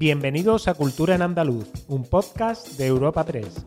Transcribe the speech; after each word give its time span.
Bienvenidos 0.00 0.66
a 0.66 0.72
Cultura 0.72 1.14
en 1.14 1.20
Andaluz, 1.20 1.68
un 1.86 2.08
podcast 2.08 2.68
de 2.78 2.86
Europa 2.86 3.22
3. 3.22 3.66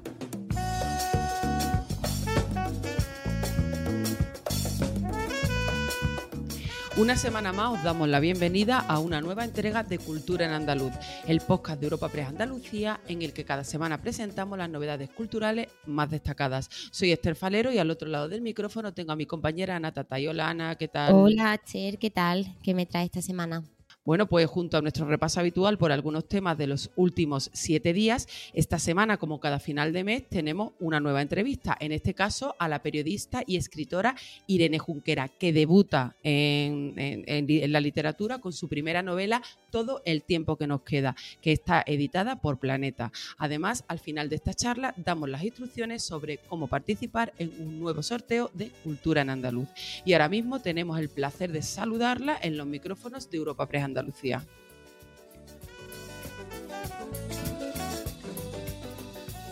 Una 6.98 7.16
semana 7.18 7.54
más 7.54 7.74
os 7.78 7.84
damos 7.84 8.10
la 8.10 8.20
bienvenida 8.20 8.80
a 8.80 8.98
una 8.98 9.22
nueva 9.22 9.46
entrega 9.46 9.84
de 9.84 10.00
Cultura 10.00 10.48
en 10.48 10.54
Andaluz, 10.54 10.94
el 11.28 11.40
podcast 11.40 11.80
de 11.80 11.86
Europa 11.86 12.10
Press 12.10 12.30
Andalucía 12.30 13.00
en 13.08 13.22
el 13.22 13.32
que 13.32 13.46
cada 13.46 13.64
semana 13.64 14.02
presentamos 14.02 14.58
las 14.58 14.72
novedades 14.72 15.12
culturales 15.12 15.68
más 15.86 16.10
destacadas. 16.10 16.68
Soy 16.92 17.12
Esther 17.12 17.36
Falero 17.36 17.72
y 17.72 17.78
al 17.78 17.92
otro 17.92 18.10
lado 18.10 18.28
del 18.28 18.42
micrófono 18.42 18.92
tengo 18.92 19.12
a 19.12 19.16
mi 19.16 19.28
compañera 19.28 19.76
Ana 19.76 19.94
Tatay. 19.94 20.26
Hola 20.26 20.50
Ana, 20.50 20.76
¿qué 20.78 20.88
tal? 20.88 21.14
Hola 21.14 21.54
Esther, 21.54 22.00
¿qué 22.00 22.10
tal? 22.10 22.58
¿Qué 22.64 22.74
me 22.74 22.88
trae 22.88 23.06
esta 23.06 23.22
semana? 23.22 23.64
Bueno, 24.06 24.28
pues 24.28 24.48
junto 24.48 24.76
a 24.76 24.82
nuestro 24.82 25.08
repaso 25.08 25.40
habitual 25.40 25.78
por 25.78 25.94
algunos 25.94 26.28
temas 26.28 26.58
de 26.58 26.68
los 26.68 26.92
últimos 26.98 27.50
siete 27.54 27.94
días, 27.94 28.28
esta 28.54 28.78
semana, 28.78 29.16
como 29.16 29.40
cada 29.40 29.60
final 29.60 29.94
de 29.94 30.04
mes, 30.04 30.28
tenemos 30.28 30.74
una 30.82 31.00
nueva 31.00 31.22
entrevista. 31.22 31.78
En 31.80 31.94
este 31.94 32.14
caso, 32.14 32.54
a 32.60 32.68
la 32.68 32.84
periodista 32.84 33.44
y 33.48 33.56
escritora 33.56 34.16
Irene 34.46 34.78
Junquera, 34.78 35.30
que 35.30 35.54
debuta 35.54 36.18
en, 36.22 36.96
en 36.98 37.72
la 37.72 37.80
literatura 37.80 38.40
con 38.40 38.52
su 38.52 38.68
primera 38.68 39.02
novela, 39.02 39.42
Todo 39.72 40.02
el 40.06 40.22
tiempo 40.22 40.58
que 40.58 40.68
nos 40.68 40.82
queda, 40.82 41.16
que 41.42 41.52
está 41.52 41.82
editada 41.88 42.42
por 42.42 42.60
Planeta. 42.60 43.12
Además, 43.38 43.86
al 43.88 44.00
final 44.00 44.30
de 44.30 44.36
esta 44.36 44.54
charla, 44.54 44.94
damos 44.98 45.30
las 45.30 45.44
instrucciones 45.44 46.04
sobre 46.04 46.38
cómo 46.38 46.68
participar 46.68 47.34
en 47.40 47.54
un 47.60 47.80
nuevo 47.80 48.04
sorteo 48.04 48.52
de 48.54 48.70
Cultura 48.84 49.22
en 49.22 49.32
Andaluz. 49.32 49.70
Y 50.06 50.14
ahora 50.14 50.30
mismo 50.30 50.60
tenemos 50.60 51.00
el 51.00 51.10
placer 51.10 51.52
de 51.52 51.64
saludarla 51.64 52.38
en 52.40 52.58
los 52.58 52.68
micrófonos 52.68 53.32
de 53.32 53.38
Europa 53.38 53.68
Press 53.68 53.93
Andalucía. 53.94 54.46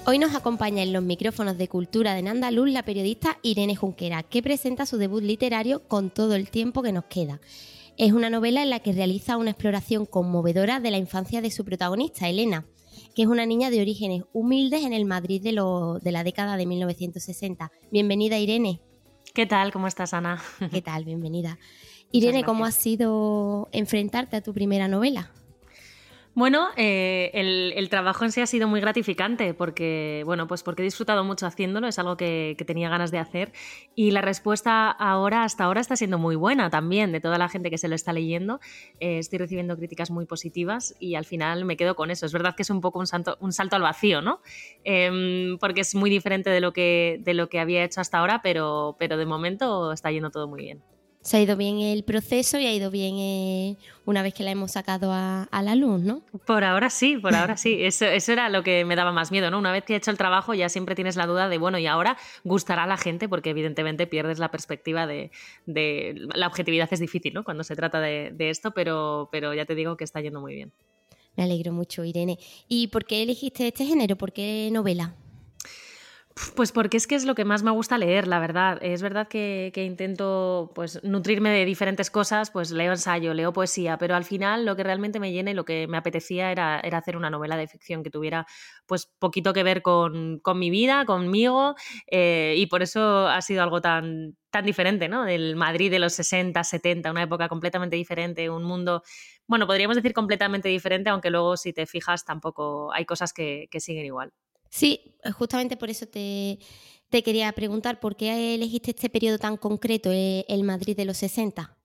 Hoy 0.03 0.17
nos 0.17 0.33
acompaña 0.33 0.81
en 0.81 0.93
los 0.93 1.03
micrófonos 1.03 1.59
de 1.59 1.67
Cultura 1.67 2.15
de 2.15 2.27
Andaluz 2.27 2.71
la 2.71 2.83
periodista 2.83 3.37
Irene 3.43 3.75
Junquera, 3.75 4.23
que 4.23 4.41
presenta 4.41 4.87
su 4.87 4.97
debut 4.97 5.23
literario 5.23 5.87
con 5.87 6.09
todo 6.09 6.33
el 6.33 6.49
tiempo 6.49 6.81
que 6.81 6.91
nos 6.91 7.05
queda. 7.05 7.39
Es 7.97 8.11
una 8.11 8.31
novela 8.31 8.63
en 8.63 8.71
la 8.71 8.79
que 8.79 8.93
realiza 8.93 9.37
una 9.37 9.51
exploración 9.51 10.07
conmovedora 10.07 10.79
de 10.79 10.89
la 10.89 10.97
infancia 10.97 11.39
de 11.41 11.51
su 11.51 11.63
protagonista, 11.63 12.27
Elena, 12.27 12.65
que 13.15 13.21
es 13.21 13.27
una 13.27 13.45
niña 13.45 13.69
de 13.69 13.79
orígenes 13.79 14.23
humildes 14.33 14.83
en 14.83 14.93
el 14.93 15.05
Madrid 15.05 15.41
de, 15.43 15.51
de 15.51 16.11
la 16.11 16.23
década 16.23 16.57
de 16.57 16.65
1960. 16.65 17.71
Bienvenida, 17.91 18.39
Irene. 18.39 18.81
¿Qué 19.35 19.45
tal? 19.45 19.71
¿Cómo 19.71 19.85
estás, 19.87 20.15
Ana? 20.15 20.41
¿Qué 20.71 20.81
tal? 20.81 21.05
Bienvenida. 21.05 21.59
Irene, 22.11 22.43
¿cómo 22.43 22.65
ha 22.65 22.71
sido 22.71 23.69
enfrentarte 23.71 24.35
a 24.37 24.41
tu 24.41 24.53
primera 24.53 24.87
novela? 24.87 25.31
Bueno, 26.33 26.69
eh, 26.77 27.29
el, 27.33 27.89
trabajo 27.89 28.23
en 28.23 28.31
sí 28.31 28.39
ha 28.39 28.45
sido 28.45 28.69
muy 28.69 28.79
gratificante 28.79 29.53
porque, 29.53 30.23
bueno, 30.25 30.47
pues 30.47 30.63
porque 30.63 30.81
he 30.81 30.85
disfrutado 30.85 31.25
mucho 31.25 31.45
haciéndolo, 31.45 31.87
es 31.89 31.99
algo 31.99 32.15
que, 32.15 32.55
tenía 32.65 32.89
ganas 32.89 33.11
de 33.11 33.17
hacer 33.17 33.51
y 33.95 34.11
la 34.11 34.21
respuesta 34.21 34.89
ahora, 34.89 35.43
hasta 35.43 35.65
ahora, 35.65 35.81
está 35.81 35.97
siendo 35.97 36.17
muy 36.19 36.37
buena 36.37 36.69
también 36.69 37.11
de 37.11 37.19
toda 37.19 37.37
la 37.37 37.49
gente 37.49 37.69
que 37.69 37.77
se 37.77 37.89
lo 37.89 37.95
está 37.95 38.13
leyendo. 38.13 38.61
Eh, 39.01 39.17
estoy 39.17 39.39
recibiendo 39.39 39.75
críticas 39.75 40.09
muy 40.09 40.25
positivas 40.25 40.95
y 40.99 41.15
al 41.15 41.25
final 41.25 41.65
me 41.65 41.75
quedo 41.75 41.95
con 41.97 42.11
eso. 42.11 42.25
Es 42.25 42.31
verdad 42.31 42.55
que 42.55 42.63
es 42.63 42.69
un 42.69 42.79
poco 42.79 42.99
un, 42.99 43.07
un 43.41 43.51
salto 43.51 43.75
al 43.75 43.81
vacío, 43.81 44.21
¿no? 44.21 44.39
Em, 44.85 45.57
porque 45.59 45.81
es 45.81 45.95
muy 45.95 46.09
diferente 46.09 46.49
de 46.49 46.61
lo 46.61 46.71
que, 46.71 47.19
de 47.21 47.33
lo 47.33 47.49
que 47.49 47.59
había 47.59 47.83
hecho 47.83 47.99
hasta 47.99 48.19
ahora, 48.19 48.41
pero, 48.41 48.95
pero 48.97 49.17
de 49.17 49.25
momento 49.25 49.91
está 49.91 50.11
yendo 50.11 50.29
todo 50.29 50.47
muy 50.47 50.61
bien 50.61 50.81
se 51.21 51.37
ha 51.37 51.41
ido 51.41 51.55
bien 51.55 51.79
el 51.79 52.03
proceso 52.03 52.59
y 52.59 52.65
ha 52.65 52.73
ido 52.73 52.89
bien 52.89 53.15
eh, 53.17 53.77
una 54.05 54.23
vez 54.23 54.33
que 54.33 54.43
la 54.43 54.51
hemos 54.51 54.71
sacado 54.71 55.11
a, 55.13 55.47
la 55.51 55.75
luz, 55.75 56.01
¿no? 56.01 56.23
Por 56.45 56.63
ahora 56.63 56.89
sí, 56.89 57.17
por 57.17 57.35
ahora 57.35 57.57
sí. 57.57 57.77
Eso, 57.83 58.05
era 58.05 58.49
lo 58.49 58.63
que 58.63 58.85
me 58.85 58.95
daba 58.95 59.11
más 59.11 59.31
miedo, 59.31 59.51
¿no? 59.51 59.59
Una 59.59 59.71
vez 59.71 59.83
que 59.83 59.93
he 59.93 59.97
hecho 59.97 60.09
el 60.09 60.17
trabajo 60.17 60.53
ya 60.53 60.69
siempre 60.69 60.95
tienes 60.95 61.15
la 61.15 61.27
duda 61.27 61.47
de, 61.47 61.59
bueno, 61.59 61.77
y 61.77 61.85
ahora 61.85 62.17
gustará 62.43 62.83
a 62.83 62.87
la 62.87 62.97
gente 62.97 63.29
porque 63.29 63.51
evidentemente 63.51 64.07
pierdes 64.07 64.39
la 64.39 64.49
perspectiva 64.49 65.05
de, 65.05 65.31
la 65.67 66.47
objetividad 66.47 66.89
es 66.91 66.99
difícil, 66.99 67.33
¿no? 67.33 67.43
Cuando 67.43 67.63
se 67.63 67.75
trata 67.75 67.99
de, 67.99 68.49
esto, 68.49 68.71
pero, 68.71 69.29
pero 69.31 69.53
ya 69.53 69.65
te 69.65 69.75
digo 69.75 69.97
que 69.97 70.03
está 70.03 70.21
yendo 70.21 70.41
muy 70.41 70.55
bien. 70.55 70.71
Me 71.37 71.43
alegro 71.43 71.71
mucho, 71.71 72.03
Irene. 72.03 72.39
¿Y 72.67 72.87
por 72.87 73.05
qué 73.05 73.23
elegiste 73.23 73.67
este 73.67 73.85
género? 73.85 74.17
¿Por 74.17 74.33
qué 74.33 74.69
novela? 74.71 75.15
Pues 76.55 76.71
porque 76.71 76.95
es 76.97 77.07
que 77.07 77.15
es 77.15 77.25
lo 77.25 77.35
que 77.35 77.43
más 77.43 77.61
me 77.63 77.71
gusta 77.71 77.97
leer, 77.97 78.27
la 78.27 78.39
verdad. 78.39 78.79
Es 78.81 79.01
verdad 79.01 79.27
que, 79.27 79.71
intento 79.75 80.71
pues, 80.73 81.03
nutrirme 81.03 81.49
de 81.49 81.65
diferentes 81.65 82.09
cosas, 82.09 82.51
pues 82.51 82.71
leo 82.71 82.91
ensayo, 82.93 83.33
leo 83.33 83.51
poesía, 83.51 83.97
pero 83.97 84.15
al 84.15 84.23
final 84.23 84.65
lo 84.65 84.75
que 84.75 84.83
realmente 84.83 85.19
me 85.19 85.31
llena 85.33 85.51
y 85.51 85.53
lo 85.53 85.65
que 85.65 85.87
me 85.87 85.97
apetecía 85.97 86.51
era, 86.51 86.79
hacer 86.79 87.17
una 87.17 87.29
novela 87.29 87.57
de 87.57 87.67
ficción 87.67 88.01
que 88.03 88.09
tuviera 88.09 88.45
pues 88.85 89.07
poquito 89.19 89.51
que 89.53 89.63
ver 89.63 89.81
con, 89.81 90.41
mi 90.55 90.69
vida, 90.69 91.05
conmigo, 91.05 91.75
eh, 92.09 92.53
y 92.57 92.67
por 92.67 92.81
eso 92.81 93.27
ha 93.27 93.41
sido 93.41 93.63
algo 93.63 93.81
tan, 93.81 94.37
tan 94.51 94.65
diferente, 94.65 95.09
¿no? 95.09 95.25
Del 95.25 95.55
Madrid 95.55 95.91
de 95.91 95.99
los 95.99 96.13
60, 96.13 96.63
70, 96.63 97.11
una 97.11 97.23
época 97.23 97.49
completamente 97.49 97.95
diferente, 97.97 98.49
un 98.49 98.63
mundo, 98.63 99.03
bueno, 99.47 99.67
podríamos 99.67 99.95
decir 99.97 100.13
completamente 100.13 100.69
diferente, 100.69 101.09
aunque 101.09 101.29
luego 101.29 101.57
si 101.57 101.73
te 101.73 101.85
fijas 101.85 102.23
tampoco 102.25 102.91
hay 102.93 103.05
cosas 103.05 103.33
que 103.33 103.67
siguen 103.79 104.05
igual. 104.05 104.31
Sí, 104.71 105.15
justamente 105.37 105.77
por 105.77 105.89
eso 105.89 106.07
te, 106.07 106.57
quería 107.11 107.51
preguntar, 107.51 107.99
¿por 107.99 108.15
qué 108.15 108.55
elegiste 108.55 108.91
este 108.91 109.09
periodo 109.09 109.37
tan 109.37 109.57
concreto, 109.57 110.11
eh, 110.11 110.45
el 110.47 110.63
Madrid 110.63 110.95
de 110.95 111.05
los 111.05 111.17
60? 111.17 111.77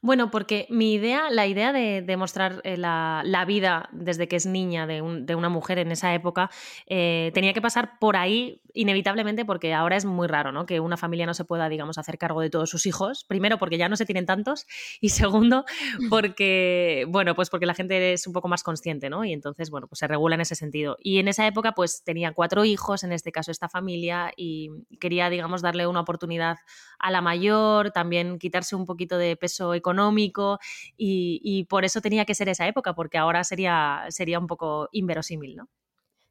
Bueno, 0.00 0.30
porque 0.30 0.66
mi 0.68 0.94
idea, 0.94 1.30
la 1.30 1.46
idea 1.46 1.72
de, 1.72 2.16
mostrar 2.16 2.60
eh, 2.64 2.76
la, 2.76 3.44
vida 3.46 3.88
desde 3.92 4.28
que 4.28 4.36
es 4.36 4.46
niña 4.46 4.86
de, 4.86 5.00
una 5.02 5.48
mujer 5.48 5.78
en 5.78 5.92
esa 5.92 6.14
época, 6.14 6.50
eh, 6.86 7.30
tenía 7.34 7.52
que 7.52 7.62
pasar 7.62 7.98
por 7.98 8.16
ahí 8.16 8.60
inevitablemente 8.74 9.44
porque 9.44 9.74
ahora 9.74 9.96
es 9.96 10.04
muy 10.04 10.26
raro, 10.26 10.52
¿no? 10.52 10.66
Que 10.66 10.80
una 10.80 10.96
familia 10.96 11.26
no 11.26 11.34
se 11.34 11.44
pueda, 11.44 11.68
digamos, 11.68 11.98
hacer 11.98 12.18
cargo 12.18 12.40
de 12.40 12.50
todos 12.50 12.70
sus 12.70 12.86
hijos. 12.86 13.24
Primero, 13.24 13.58
porque 13.58 13.78
ya 13.78 13.88
no 13.88 13.96
se 13.96 14.06
tienen 14.06 14.26
tantos. 14.26 14.66
Y 15.00 15.10
segundo, 15.10 15.64
porque, 16.10 17.06
bueno, 17.08 17.34
pues 17.34 17.50
porque 17.50 17.66
la 17.66 17.74
gente 17.74 18.12
es 18.12 18.26
un 18.26 18.32
poco 18.32 18.48
más 18.48 18.62
consciente, 18.62 19.10
¿no? 19.10 19.24
Y 19.24 19.32
entonces, 19.32 19.70
bueno, 19.70 19.86
pues 19.86 20.00
se 20.00 20.08
regula 20.08 20.34
en 20.34 20.40
ese 20.40 20.54
sentido. 20.54 20.96
Y 21.00 21.18
en 21.18 21.28
esa 21.28 21.46
época, 21.46 21.72
pues 21.72 22.02
tenía 22.04 22.32
cuatro 22.32 22.64
hijos, 22.64 23.04
en 23.04 23.12
este 23.12 23.32
caso 23.32 23.50
esta 23.50 23.68
familia, 23.68 24.32
y 24.36 24.70
quería, 25.00 25.30
digamos, 25.30 25.62
darle 25.62 25.86
una 25.86 26.00
oportunidad 26.00 26.58
a 26.98 27.10
la 27.10 27.20
mayor, 27.20 27.90
también 27.90 28.38
quitarse 28.38 28.74
un 28.74 28.86
poquito 28.86 29.18
de 29.18 29.36
peso 29.36 29.61
económico 29.74 30.58
y, 30.96 31.64
por 31.68 31.84
eso 31.84 32.00
tenía 32.00 32.24
que 32.24 32.34
ser 32.34 32.48
esa 32.48 32.66
época, 32.66 32.94
porque 32.94 33.18
ahora 33.18 33.44
sería, 33.44 34.04
sería 34.08 34.38
un 34.38 34.46
poco 34.46 34.88
inverosímil, 34.92 35.56
¿no? 35.56 35.68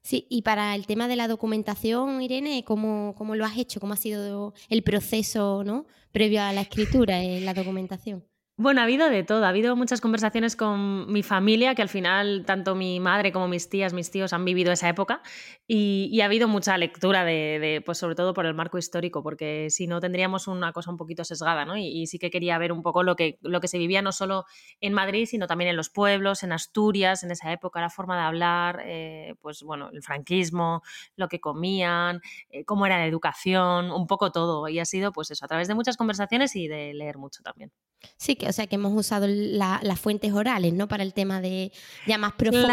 Sí, 0.02 0.26
y 0.28 0.42
para 0.42 0.74
el 0.74 0.86
tema 0.86 1.06
de 1.06 1.16
la 1.16 1.28
documentación, 1.28 2.20
Irene, 2.22 2.64
¿cómo, 2.64 3.14
¿cómo, 3.16 3.36
lo 3.36 3.44
has 3.44 3.56
hecho? 3.56 3.78
¿Cómo 3.78 3.94
ha 3.94 3.96
sido 3.96 4.52
el 4.68 4.82
proceso 4.82 5.62
¿no? 5.64 5.86
previo 6.10 6.42
a 6.42 6.52
la 6.52 6.62
escritura 6.62 7.22
en 7.22 7.44
la 7.44 7.54
documentación? 7.54 8.24
Bueno, 8.58 8.82
ha 8.82 8.84
habido 8.84 9.08
de 9.08 9.24
todo. 9.24 9.46
Ha 9.46 9.48
habido 9.48 9.76
muchas 9.76 10.02
conversaciones 10.02 10.56
con 10.56 11.10
mi 11.10 11.22
familia, 11.22 11.74
que 11.74 11.80
al 11.80 11.88
final 11.88 12.44
tanto 12.46 12.74
mi 12.74 13.00
madre 13.00 13.32
como 13.32 13.48
mis 13.48 13.70
tías, 13.70 13.94
mis 13.94 14.10
tíos 14.10 14.34
han 14.34 14.44
vivido 14.44 14.70
esa 14.72 14.90
época. 14.90 15.22
Y, 15.66 16.20
ha 16.20 16.26
habido 16.26 16.48
mucha 16.48 16.76
lectura 16.76 17.24
de, 17.24 17.82
pues 17.86 17.96
sobre 17.96 18.14
todo 18.14 18.34
por 18.34 18.44
el 18.44 18.52
marco 18.52 18.76
histórico, 18.76 19.22
porque 19.22 19.68
si 19.70 19.86
no 19.86 20.00
tendríamos 20.00 20.48
una 20.48 20.72
cosa 20.72 20.90
un 20.90 20.98
poquito 20.98 21.24
sesgada, 21.24 21.64
¿no? 21.64 21.78
Y, 21.78 22.06
sí 22.06 22.18
que 22.18 22.30
quería 22.30 22.58
ver 22.58 22.72
un 22.72 22.82
poco 22.82 23.02
lo 23.02 23.16
que, 23.16 23.38
lo 23.40 23.60
que 23.60 23.68
se 23.68 23.78
vivía 23.78 24.02
no 24.02 24.12
solo 24.12 24.44
en 24.80 24.92
Madrid, 24.92 25.26
sino 25.26 25.46
también 25.46 25.70
en 25.70 25.76
los 25.76 25.88
pueblos, 25.88 26.42
en 26.42 26.52
Asturias, 26.52 27.24
en 27.24 27.30
esa 27.30 27.52
época, 27.52 27.80
la 27.80 27.90
forma 27.90 28.16
de 28.16 28.22
hablar, 28.22 28.82
eh, 28.84 29.34
pues 29.40 29.62
bueno, 29.62 29.88
el 29.92 30.02
franquismo, 30.02 30.82
lo 31.16 31.28
que 31.28 31.40
comían, 31.40 32.20
eh, 32.50 32.64
cómo 32.66 32.84
era 32.84 32.98
la 32.98 33.06
educación, 33.06 33.90
un 33.90 34.06
poco 34.06 34.30
todo. 34.30 34.68
Y 34.68 34.78
ha 34.78 34.84
sido, 34.84 35.10
pues 35.10 35.30
eso, 35.30 35.44
a 35.46 35.48
través 35.48 35.68
de 35.68 35.74
muchas 35.74 35.96
conversaciones 35.96 36.54
y 36.54 36.68
de 36.68 36.92
leer 36.92 37.16
mucho 37.16 37.42
también. 37.42 37.72
Sí, 38.16 38.36
que, 38.42 38.48
o 38.48 38.52
sea 38.52 38.66
que 38.66 38.74
hemos 38.74 38.92
usado 38.92 39.26
las 39.28 40.00
fuentes 40.00 40.32
orales, 40.32 40.72
¿no? 40.72 40.88
Para 40.88 41.02
el 41.02 41.14
tema 41.14 41.40
de 41.40 41.72
ya 42.06 42.18
más 42.18 42.32
profundo, 42.32 42.68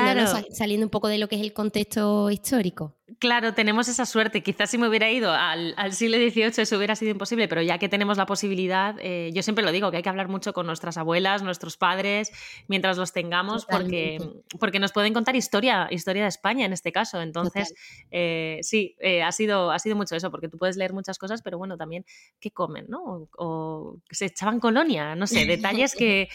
saliendo 0.52 0.86
un 0.86 0.90
poco 0.90 1.08
de 1.08 1.18
lo 1.18 1.28
que 1.28 1.36
es 1.36 1.42
el 1.42 1.54
contexto 1.54 2.32
histórico. 2.32 2.96
Claro, 3.18 3.54
tenemos 3.54 3.88
esa 3.88 4.06
suerte. 4.06 4.44
Quizás 4.44 4.70
si 4.70 4.78
me 4.78 4.88
hubiera 4.88 5.10
ido 5.10 5.32
al, 5.32 5.74
siglo 5.94 6.18
XVIII 6.18 6.54
eso 6.58 6.78
hubiera 6.78 6.96
sido 6.96 7.12
imposible, 7.12 7.48
pero 7.48 7.62
ya 7.62 7.78
que 7.78 7.90
tenemos 7.90 8.18
la 8.18 8.26
posibilidad, 8.26 8.96
eh, 9.00 9.32
yo 9.34 9.42
siempre 9.42 9.64
lo 9.64 9.72
digo, 9.72 9.90
que 9.90 9.98
hay 9.98 10.04
que 10.04 10.10
hablar 10.10 10.28
mucho 10.28 10.54
con 10.54 10.68
nuestras 10.68 10.98
abuelas, 10.98 11.42
nuestros 11.42 11.78
padres, 11.78 12.32
mientras 12.68 12.98
los 12.98 13.12
tengamos, 13.12 13.66
porque, 13.66 14.20
porque 14.60 14.80
nos 14.80 14.92
pueden 14.92 15.14
contar 15.14 15.36
historia, 15.36 15.88
historia 15.90 16.24
de 16.24 16.30
España 16.30 16.66
en 16.66 16.74
este 16.74 16.92
caso. 16.92 17.22
Entonces, 17.22 17.74
eh, 18.12 18.60
sí, 18.62 18.96
eh, 19.00 19.24
ha, 19.24 19.32
sido, 19.32 19.72
ha 19.72 19.80
sido 19.80 19.96
mucho 19.96 20.16
eso, 20.16 20.30
porque 20.30 20.50
tú 20.50 20.58
puedes 20.58 20.78
leer 20.78 20.94
muchas 20.94 21.18
cosas, 21.18 21.42
pero 21.42 21.58
bueno, 21.58 21.78
también 21.78 22.06
qué 22.40 22.52
comen, 22.52 22.86
¿no? 22.90 23.28
O, 23.38 23.98
se 24.12 24.26
echaban 24.26 24.60
colonia, 24.60 25.16
no 25.16 25.26
sé, 25.26 25.46
detalles 25.46 25.96
que, 25.96 26.30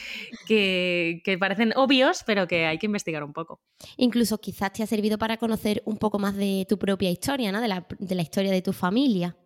que, 0.47 1.23
que 1.25 1.38
parecen 1.38 1.73
obvios, 1.76 2.25
pero 2.26 2.49
que 2.49 2.67
hay 2.67 2.79
que 2.79 2.87
investigar 2.87 3.23
un 3.23 3.32
poco. 3.32 3.61
Incluso 3.97 4.38
quizás 4.38 4.73
te 4.73 4.82
ha 4.82 4.87
servido 4.87 5.19
para 5.19 5.37
conocer 5.37 5.82
un 5.85 5.99
poco 5.99 6.19
más 6.19 6.37
de 6.37 6.63
tu 6.64 6.78
propia 6.78 7.11
historia, 7.11 7.52
¿no? 7.52 7.61
De 7.61 7.69
la, 7.69 7.87
de 7.99 8.14
la 8.14 8.22
historia 8.22 8.52
de 8.52 8.62
tu 8.62 8.72
familia. 8.72 9.37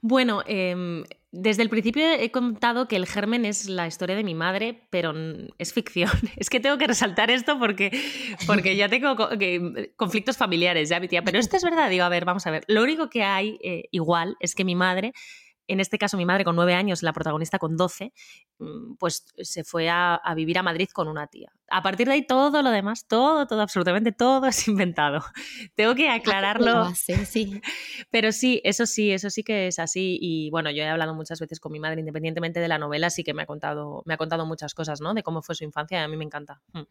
Bueno, 0.00 0.42
em, 0.46 1.04
desde 1.30 1.62
el 1.62 1.70
principio 1.70 2.04
he 2.04 2.30
contado 2.30 2.88
que 2.88 2.96
el 2.96 3.06
germen 3.06 3.44
es 3.44 3.68
la 3.68 3.86
historia 3.86 4.16
de 4.16 4.24
mi 4.24 4.34
madre, 4.34 4.86
pero 4.90 5.14
es 5.58 5.72
ficción. 5.72 6.10
Es 6.36 6.50
que 6.50 6.60
tengo 6.60 6.76
que 6.76 6.88
resaltar 6.88 7.30
esto 7.30 7.58
porque, 7.58 7.90
porque 8.46 8.76
ya 8.76 8.88
tengo 8.88 9.16
conflictos 9.96 10.36
familiares, 10.36 10.88
ya 10.88 10.98
mi 10.98 11.08
tía. 11.08 11.22
Pero 11.22 11.38
esto 11.38 11.56
es 11.56 11.62
verdad, 11.62 11.88
digo, 11.88 12.04
a 12.04 12.08
ver, 12.08 12.24
vamos 12.24 12.46
a 12.46 12.50
ver. 12.50 12.64
Lo 12.66 12.82
único 12.82 13.08
que 13.08 13.22
hay 13.22 13.58
eh, 13.62 13.84
igual 13.92 14.36
es 14.40 14.54
que 14.54 14.64
mi 14.64 14.74
madre 14.74 15.12
en 15.68 15.80
este 15.80 15.98
caso 15.98 16.16
mi 16.16 16.24
madre 16.24 16.44
con 16.44 16.56
nueve 16.56 16.74
años, 16.74 17.02
la 17.02 17.12
protagonista 17.12 17.58
con 17.58 17.76
doce, 17.76 18.12
mm, 18.58 18.94
pues 18.98 19.24
se 19.36 19.64
fue 19.64 19.88
a, 19.88 20.20
vivir 20.34 20.58
a 20.58 20.62
Madrid 20.62 20.88
con 20.92 21.08
una 21.08 21.26
tía. 21.26 21.52
A 21.70 21.82
partir 21.82 22.06
de 22.06 22.14
ahí 22.14 22.26
todo 22.26 22.62
lo 22.62 22.70
demás, 22.70 23.06
todo, 23.06 23.46
todo, 23.46 23.62
absolutamente 23.62 24.12
todo 24.12 24.46
es 24.46 24.68
inventado. 24.68 25.24
Tengo 25.74 25.94
que 25.94 26.08
aclararlo. 26.08 26.92
sí. 26.94 27.60
Pero 28.10 28.32
sí, 28.32 28.60
eso 28.64 28.86
sí, 28.86 29.12
eso 29.12 29.30
sí 29.30 29.42
que 29.42 29.68
es 29.68 29.78
así. 29.78 30.18
Y 30.20 30.50
bueno, 30.50 30.70
yo 30.70 30.82
he 30.82 30.88
hablado 30.88 31.14
muchas 31.14 31.40
veces 31.40 31.60
con 31.60 31.72
mi 31.72 31.80
madre, 31.80 32.00
independientemente 32.00 32.60
de 32.60 32.68
la 32.68 32.78
novela, 32.78 33.10
sí 33.10 33.24
que 33.24 33.34
me 33.34 33.42
ha 33.42 33.46
contado, 33.46 34.02
me 34.04 34.14
ha 34.14 34.16
contado 34.16 34.46
muchas 34.46 34.74
cosas, 34.74 35.00
¿no? 35.00 35.14
De 35.14 35.22
cómo 35.22 35.42
fue 35.42 35.54
su 35.54 35.64
infancia 35.64 36.00
y 36.00 36.04
a 36.04 36.08
mí 36.08 36.16
me 36.16 36.24
encanta. 36.24 36.60
Mm. 36.72 36.82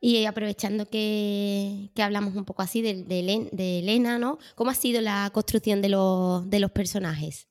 Y 0.00 0.26
aprovechando 0.26 0.86
que, 0.86 1.90
hablamos 1.98 2.36
un 2.36 2.44
poco 2.44 2.62
así 2.62 2.82
de, 2.82 3.02
de, 3.02 3.78
Elena, 3.78 4.18
¿no? 4.18 4.38
¿Cómo 4.54 4.70
ha 4.70 4.74
sido 4.74 5.00
la 5.00 5.30
construcción 5.32 5.80
de 5.80 5.88
los, 5.88 6.48
de 6.48 6.60
los 6.60 6.70
personajes? 6.70 7.48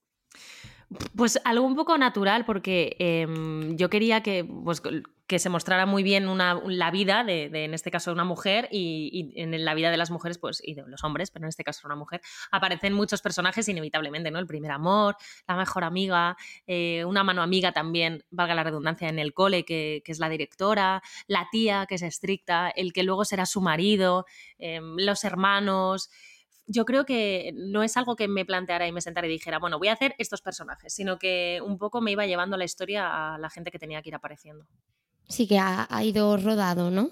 Pues 1.15 1.39
algo 1.43 1.65
un 1.65 1.75
poco 1.75 1.97
natural, 1.97 2.45
porque 2.45 2.95
em, 2.99 3.75
yo 3.75 3.89
quería 3.89 4.21
que, 4.21 4.45
pues, 4.45 4.81
que 5.27 5.39
se 5.39 5.49
mostrara 5.49 5.87
muy 5.87 6.03
bien 6.03 6.27
una, 6.27 6.61
la 6.65 6.91
vida 6.91 7.23
de, 7.23 7.45
en 7.45 7.73
este 7.73 7.89
caso, 7.89 8.11
de 8.11 8.13
una 8.13 8.23
mujer 8.23 8.67
y, 8.71 9.33
en 9.35 9.65
la 9.65 9.73
vida 9.73 9.89
de 9.89 9.97
las 9.97 10.11
mujeres, 10.11 10.37
pues, 10.37 10.61
y 10.63 10.75
de 10.75 10.83
los 10.87 11.03
hombres, 11.03 11.31
pero 11.31 11.45
en 11.45 11.49
este 11.49 11.63
caso 11.63 11.81
una 11.85 11.95
mujer, 11.95 12.21
aparecen 12.51 12.93
muchos 12.93 13.21
personajes 13.21 13.67
inevitablemente, 13.67 14.29
¿no? 14.29 14.37
El 14.37 14.45
primer 14.45 14.71
amor, 14.71 15.17
la 15.47 15.55
mejor 15.55 15.83
amiga, 15.83 16.37
eh, 16.67 17.03
una 17.05 17.23
mano 17.23 17.41
amiga 17.41 17.71
también, 17.71 18.23
valga 18.29 18.53
la 18.53 18.63
redundancia, 18.63 19.09
en 19.09 19.17
el 19.17 19.33
cole, 19.33 19.65
que, 19.65 20.03
que, 20.05 20.11
es 20.11 20.19
la 20.19 20.29
directora, 20.29 21.01
la 21.27 21.47
tía, 21.51 21.87
que 21.87 21.95
es 21.95 22.03
estricta, 22.03 22.69
el 22.69 22.93
que 22.93 23.03
luego 23.03 23.25
será 23.25 23.47
su 23.47 23.61
marido, 23.61 24.25
em, 24.59 24.95
los 24.97 25.23
hermanos 25.23 26.09
yo 26.67 26.85
creo 26.85 27.05
que 27.05 27.51
no 27.55 27.83
es 27.83 27.97
algo 27.97 28.15
que 28.15 28.27
me 28.27 28.45
planteara 28.45 28.87
y 28.87 28.91
me 28.91 29.01
sentara 29.01 29.27
y 29.27 29.29
dijera, 29.29 29.59
bueno, 29.59 29.77
voy 29.77 29.89
a 29.89 29.93
hacer 29.93 30.15
estos 30.17 30.41
personajes, 30.41 30.93
sino 30.93 31.19
que 31.19 31.61
un 31.63 31.77
poco 31.77 32.01
me 32.01 32.11
iba 32.11 32.25
llevando 32.25 32.57
la 32.57 32.65
historia 32.65 33.33
a 33.35 33.37
la 33.37 33.49
gente 33.49 33.71
que 33.71 33.79
tenía 33.79 34.01
que 34.01 34.09
ir 34.09 34.15
apareciendo. 34.15 34.65
Sí, 35.27 35.47
que 35.47 35.59
ha, 35.59 35.87
ha 35.89 36.03
ido 36.03 36.37
rodado, 36.37 36.91
¿no? 36.91 37.09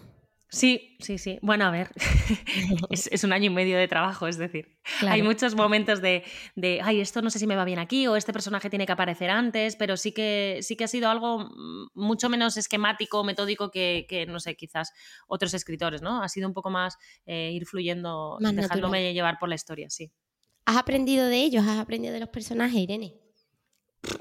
Sí, 0.54 0.96
sí, 1.00 1.18
sí. 1.18 1.40
Bueno, 1.42 1.66
a 1.66 1.72
ver, 1.72 1.90
es, 2.92 3.24
un 3.24 3.34
año 3.34 3.48
y 3.48 3.50
medio 3.50 3.76
de 3.76 3.88
trabajo, 3.88 4.28
es 4.28 4.38
decir, 4.38 4.78
hay 5.02 5.24
muchos 5.24 5.56
momentos 5.56 6.00
de, 6.00 6.24
de, 6.56 6.80
ay, 6.84 7.02
esto 7.02 7.24
no 7.24 7.32
sé 7.32 7.40
si 7.40 7.48
me 7.48 7.56
va 7.56 7.66
bien 7.66 7.80
aquí 7.80 8.06
o 8.06 8.16
este 8.16 8.32
personaje 8.34 8.70
tiene 8.70 8.86
que 8.86 8.92
aparecer 8.92 9.32
antes, 9.32 9.76
pero 9.76 9.98
sí 9.98 10.12
que, 10.12 10.60
sí 10.62 10.76
que 10.76 10.84
ha 10.84 10.88
sido 10.88 11.10
algo 11.10 11.40
mm, 11.40 11.88
mucho 11.96 12.30
menos 12.30 12.56
esquemático, 12.56 13.24
metódico 13.24 13.72
que, 13.72 14.26
no 14.30 14.40
sé, 14.40 14.56
quizás 14.56 14.94
otros 15.28 15.56
escritores, 15.56 16.04
¿no? 16.04 16.22
Ha 16.22 16.30
sido 16.30 16.48
un 16.48 16.54
poco 16.54 16.70
más 16.70 16.98
eh, 17.26 17.50
ir 17.52 17.66
fluyendo, 17.66 18.38
dejándome 18.40 19.16
llevar 19.16 19.40
por 19.40 19.50
la 19.50 19.56
historia, 19.56 19.90
sí. 19.90 20.12
¿Has 20.66 20.78
aprendido 20.78 21.26
de 21.26 21.38
ellos? 21.38 21.66
¿Has 21.68 21.80
aprendido 21.80 22.14
de 22.14 22.20
los 22.20 22.30
personajes, 22.30 22.76
Irene? 22.76 23.23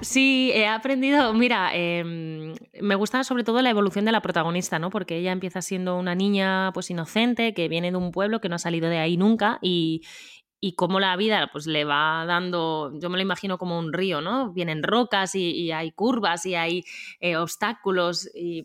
Sí, 0.00 0.52
he 0.54 0.66
aprendido, 0.66 1.34
mira, 1.34 1.74
em, 1.74 2.54
me 2.80 2.94
gusta 2.94 3.24
sobre 3.24 3.42
todo 3.42 3.62
la 3.62 3.70
evolución 3.70 4.04
de 4.04 4.12
la 4.12 4.22
protagonista, 4.22 4.78
¿no? 4.78 4.90
Porque 4.90 5.16
ella 5.16 5.32
empieza 5.32 5.60
siendo 5.60 5.96
una 5.98 6.14
niña 6.14 6.70
pues 6.72 6.90
inocente, 6.90 7.52
que 7.52 7.68
viene 7.68 7.90
de 7.90 7.96
un 7.96 8.12
pueblo 8.12 8.40
que 8.40 8.48
no 8.48 8.54
ha 8.56 8.58
salido 8.58 8.88
de 8.88 8.98
ahí 8.98 9.16
nunca 9.16 9.58
y, 9.60 10.02
y 10.60 10.76
cómo 10.76 11.00
la 11.00 11.16
vida 11.16 11.50
pues 11.52 11.66
le 11.66 11.84
va 11.84 12.24
dando, 12.24 12.92
yo 13.00 13.10
me 13.10 13.16
lo 13.16 13.22
imagino 13.22 13.58
como 13.58 13.76
un 13.76 13.92
río, 13.92 14.20
¿no? 14.20 14.52
Vienen 14.52 14.84
rocas 14.84 15.34
y, 15.34 15.72
hay 15.72 15.90
curvas 15.90 16.46
y 16.46 16.54
hay 16.54 16.84
eh, 17.18 17.36
obstáculos 17.36 18.30
y 18.32 18.62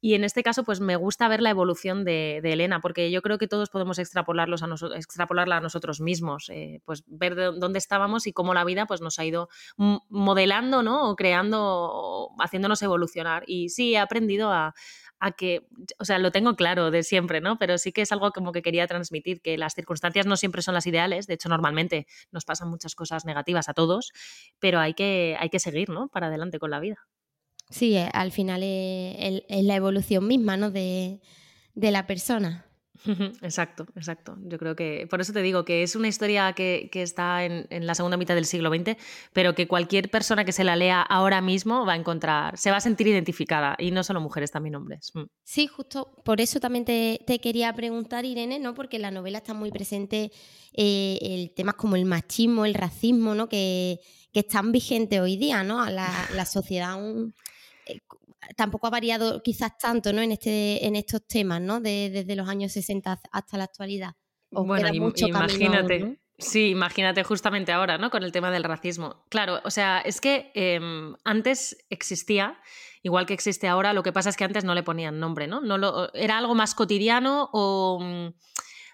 y 0.00 0.14
en 0.14 0.22
este 0.22 0.42
caso, 0.42 0.62
pues 0.64 0.80
me 0.80 0.96
gusta 0.96 1.26
ver 1.26 1.42
la 1.42 1.50
evolución 1.50 2.04
de, 2.04 2.38
Elena, 2.38 2.80
porque 2.80 3.10
yo 3.10 3.20
creo 3.20 3.38
que 3.38 3.48
todos 3.48 3.68
podemos 3.68 3.98
extrapolarlos 3.98 4.62
a 4.62 4.68
extrapolarla 4.96 5.56
a 5.56 5.60
nosotros 5.60 6.00
mismos, 6.00 6.48
eh, 6.50 6.80
pues 6.84 7.02
ver 7.06 7.34
dónde 7.34 7.78
estábamos 7.78 8.26
y 8.26 8.32
cómo 8.32 8.54
la 8.54 8.64
vida 8.64 8.86
pues, 8.86 9.00
nos 9.00 9.18
ha 9.18 9.24
ido 9.24 9.48
modelando, 9.76 10.82
¿no? 10.82 11.10
O 11.10 11.16
creando, 11.16 12.30
haciéndonos 12.38 12.80
evolucionar. 12.82 13.42
Y 13.46 13.70
sí, 13.70 13.94
he 13.94 13.98
aprendido 13.98 14.52
a, 14.52 14.74
a 15.20 15.32
que, 15.32 15.66
o 15.98 16.04
sea, 16.04 16.18
lo 16.18 16.30
tengo 16.30 16.54
claro 16.56 16.90
de 16.90 17.02
siempre, 17.02 17.40
¿no? 17.40 17.58
Pero 17.58 17.78
sí 17.78 17.92
que 17.92 18.02
es 18.02 18.12
algo 18.12 18.30
como 18.32 18.52
que 18.52 18.62
quería 18.62 18.86
transmitir, 18.86 19.40
que 19.42 19.58
las 19.58 19.74
circunstancias 19.74 20.26
no 20.26 20.36
siempre 20.36 20.62
son 20.62 20.74
las 20.74 20.86
ideales, 20.86 21.26
de 21.26 21.34
hecho 21.34 21.48
normalmente 21.48 22.06
nos 22.30 22.44
pasan 22.44 22.68
muchas 22.68 22.94
cosas 22.94 23.24
negativas 23.24 23.68
a 23.68 23.74
todos, 23.74 24.12
pero 24.60 24.78
hay 24.80 24.94
que, 24.94 25.36
hay 25.38 25.50
que 25.50 25.58
seguir, 25.58 25.88
¿no? 25.90 26.08
Para 26.08 26.28
adelante 26.28 26.58
con 26.58 26.70
la 26.70 26.80
vida. 26.80 27.08
Sí, 27.70 27.96
eh, 27.96 28.08
al 28.12 28.32
final 28.32 28.62
es, 28.62 29.42
la 29.48 29.76
evolución 29.76 30.26
misma 30.26 30.56
¿no? 30.56 30.70
de, 30.70 31.20
la 31.74 32.06
persona. 32.06 32.64
Exacto, 33.42 33.86
exacto. 33.94 34.36
Yo 34.42 34.58
creo 34.58 34.74
que 34.74 35.06
por 35.08 35.20
eso 35.20 35.32
te 35.32 35.40
digo 35.40 35.64
que 35.64 35.84
es 35.84 35.94
una 35.94 36.08
historia 36.08 36.52
que, 36.52 36.90
está 36.94 37.44
en, 37.44 37.86
la 37.86 37.94
segunda 37.94 38.16
mitad 38.16 38.34
del 38.34 38.44
siglo 38.44 38.74
XX, 38.74 38.96
pero 39.32 39.54
que 39.54 39.68
cualquier 39.68 40.10
persona 40.10 40.44
que 40.44 40.50
se 40.50 40.64
la 40.64 40.74
lea 40.74 41.00
ahora 41.00 41.40
mismo 41.40 41.86
va 41.86 41.92
a 41.92 41.96
encontrar, 41.96 42.58
se 42.58 42.72
va 42.72 42.78
a 42.78 42.80
sentir 42.80 43.06
identificada, 43.06 43.76
y 43.78 43.92
no 43.92 44.02
solo 44.02 44.20
mujeres, 44.20 44.50
también 44.50 44.74
hombres. 44.74 45.12
Mm. 45.14 45.22
Sí, 45.44 45.68
justo 45.68 46.12
por 46.24 46.40
eso 46.40 46.58
también 46.58 46.84
te, 46.84 47.20
quería 47.40 47.72
preguntar, 47.72 48.24
Irene, 48.24 48.58
¿no? 48.58 48.74
Porque 48.74 48.96
en 48.96 49.02
la 49.02 49.12
novela 49.12 49.38
está 49.38 49.54
muy 49.54 49.70
presente 49.70 50.32
eh, 50.72 51.18
el 51.22 51.54
temas 51.54 51.76
como 51.76 51.94
el 51.94 52.04
machismo, 52.04 52.64
el 52.64 52.74
racismo, 52.74 53.36
¿no? 53.36 53.48
Que, 53.48 54.00
que 54.32 54.40
están 54.40 54.72
vigentes 54.72 55.20
hoy 55.20 55.36
día, 55.36 55.62
¿no? 55.62 55.88
La, 55.88 56.10
la 56.34 56.44
sociedad 56.44 56.90
aún 56.90 57.32
eh, 57.32 57.48
tampoco 58.56 58.86
ha 58.86 58.90
variado 58.90 59.42
quizás 59.42 59.76
tanto 59.78 60.12
¿no? 60.12 60.20
en, 60.20 60.32
este, 60.32 60.86
en 60.86 60.96
estos 60.96 61.26
temas, 61.26 61.60
¿no? 61.60 61.80
desde 61.80 62.36
los 62.36 62.48
años 62.48 62.72
60 62.72 63.20
hasta 63.30 63.56
la 63.58 63.64
actualidad. 63.64 64.12
bueno, 64.50 64.88
imagínate. 64.92 66.18
Sí, 66.40 66.68
imagínate 66.68 67.24
justamente 67.24 67.72
ahora, 67.72 67.98
¿no? 67.98 68.10
Con 68.10 68.22
el 68.22 68.30
tema 68.30 68.52
del 68.52 68.62
racismo. 68.62 69.24
Claro, 69.28 69.60
o 69.64 69.70
sea, 69.72 69.98
es 69.98 70.20
que 70.20 70.52
em, 70.54 71.16
antes 71.24 71.76
existía, 71.90 72.60
igual 73.02 73.26
que 73.26 73.34
existe 73.34 73.66
ahora, 73.66 73.92
lo 73.92 74.04
que 74.04 74.12
pasa 74.12 74.30
es 74.30 74.36
que 74.36 74.44
antes 74.44 74.62
no 74.62 74.76
le 74.76 74.84
ponían 74.84 75.18
nombre, 75.18 75.48
¿no? 75.48 75.60
no 75.60 75.78
lo, 75.78 76.14
era 76.14 76.38
algo 76.38 76.54
más 76.54 76.76
cotidiano 76.76 77.50
o 77.52 77.98
mm, 78.00 78.28